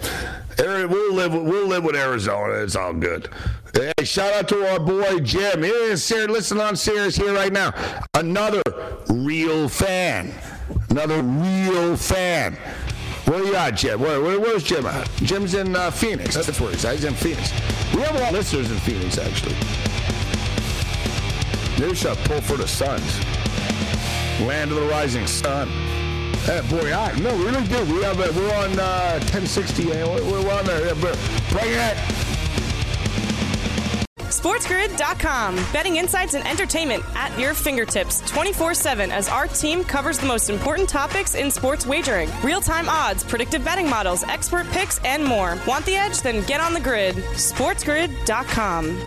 [0.59, 2.55] We'll live, we'll live with Arizona.
[2.55, 3.29] It's all good.
[3.75, 5.63] Hey, shout out to our boy Jim.
[5.63, 6.31] Here is Sirius.
[6.31, 7.73] Listen on Sirius here right now.
[8.15, 8.63] Another
[9.09, 10.33] real fan.
[10.91, 12.57] Another real fan.
[13.27, 14.01] Where you at, Jim?
[14.01, 15.07] Where, where, where's Jim at?
[15.17, 16.35] Jim's in uh, Phoenix.
[16.35, 16.95] That's where he's at.
[16.95, 17.53] He's in Phoenix.
[17.95, 19.55] We have a lot of listeners in Phoenix, actually.
[21.79, 23.21] A pull for the Suns.
[24.41, 25.69] Land of the rising sun.
[26.43, 27.95] Hey, boy, I, no, we really do.
[27.95, 29.87] We have a, we're on uh, 1060.
[29.87, 30.93] We're, we're on there.
[30.97, 31.97] Bring it.
[34.17, 35.55] SportsGrid.com.
[35.73, 40.51] Betting insights and entertainment at your fingertips 24 7 as our team covers the most
[40.51, 45.57] important topics in sports wagering real time odds, predictive betting models, expert picks, and more.
[45.65, 46.23] Want the edge?
[46.23, 47.15] Then get on the grid.
[47.15, 49.07] SportsGrid.com.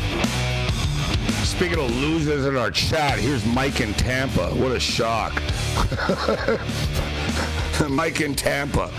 [1.61, 4.47] Speaking of losers in our chat, here's Mike in Tampa.
[4.47, 5.31] What a shock.
[7.87, 8.91] Mike in Tampa.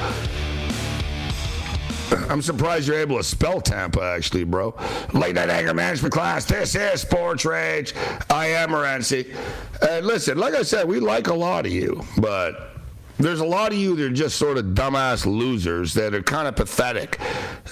[2.31, 4.77] I'm surprised you're able to spell Tampa, actually, bro.
[5.13, 6.45] Late night anger management class.
[6.45, 7.95] This is Sports Rage.
[8.31, 9.35] I am Morency.
[9.81, 12.77] And uh, listen, like I said, we like a lot of you, but
[13.19, 16.47] there's a lot of you that are just sort of dumbass losers that are kind
[16.47, 17.19] of pathetic.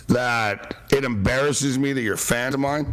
[0.08, 2.92] That it embarrasses me that you're fans of mine.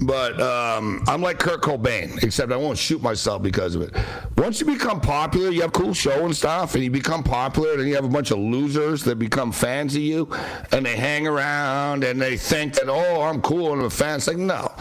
[0.00, 3.96] But um, I'm like Kurt Cobain, except I won't shoot myself because of it.
[4.36, 7.88] Once you become popular, you have cool show and stuff, and you become popular, and
[7.88, 10.30] you have a bunch of losers that become fans of you,
[10.70, 14.16] and they hang around and they think that, oh, I'm cool and I'm a fan.
[14.16, 14.72] It's like, no.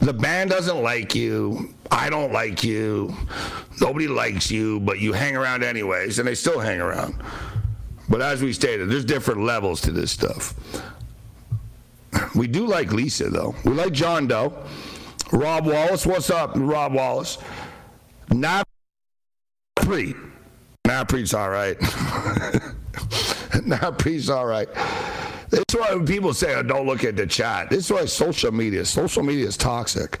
[0.00, 1.72] The band doesn't like you.
[1.90, 3.14] I don't like you.
[3.80, 7.14] Nobody likes you, but you hang around anyways, and they still hang around.
[8.10, 10.54] But as we stated, there's different levels to this stuff.
[12.34, 13.54] We do like Lisa, though.
[13.64, 14.52] We like John Doe.
[15.32, 17.38] Rob Wallace, what's up, Rob Wallace?
[18.28, 18.64] Napri.
[20.86, 21.78] Napri's all right.
[23.64, 24.68] Napri's all right.
[25.50, 27.70] That's why people say, oh, don't look at the chat.
[27.70, 30.18] This is why social media, social media is toxic.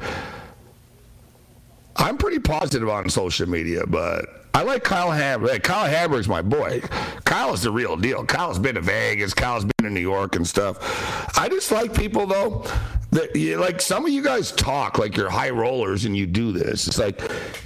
[1.96, 5.64] I'm pretty positive on social media, but I like Kyle Hamburg.
[5.64, 6.80] Kyle Hamburg's my boy.
[7.24, 8.24] Kyle is the real deal.
[8.24, 9.34] Kyle's been to Vegas.
[9.34, 11.36] Kyle's been to New York and stuff.
[11.36, 12.64] I just like people though
[13.10, 16.52] that you, like some of you guys talk like you're high rollers and you do
[16.52, 16.86] this.
[16.86, 17.20] It's like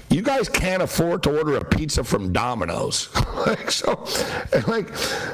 [0.08, 3.14] you guys can't afford to order a pizza from Domino's.
[3.46, 4.06] like so,
[4.54, 4.88] and like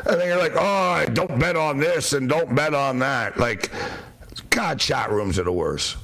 [0.06, 3.38] and then you're like, oh, don't bet on this and don't bet on that.
[3.38, 3.70] Like,
[4.50, 5.98] God, chat rooms are the worst.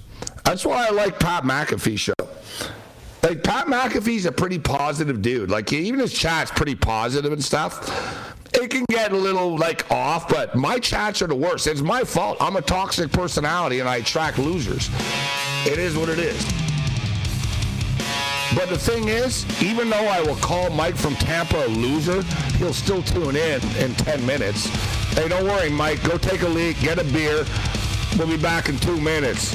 [0.45, 2.30] That's why I like Pat McAfee show.
[3.23, 5.51] Like Pat McAfee's a pretty positive dude.
[5.51, 8.35] Like even his chat's pretty positive and stuff.
[8.55, 11.67] it can get a little like off, but my chats are the worst.
[11.67, 12.39] It's my fault.
[12.41, 14.89] I'm a toxic personality and I attract losers.
[15.67, 16.43] It is what it is.
[18.57, 22.23] But the thing is, even though I will call Mike from Tampa a loser,
[22.57, 24.67] he'll still tune in in 10 minutes.
[25.15, 26.03] Hey, don't worry, Mike.
[26.03, 27.45] Go take a leak, get a beer.
[28.19, 29.55] We'll be back in two minutes.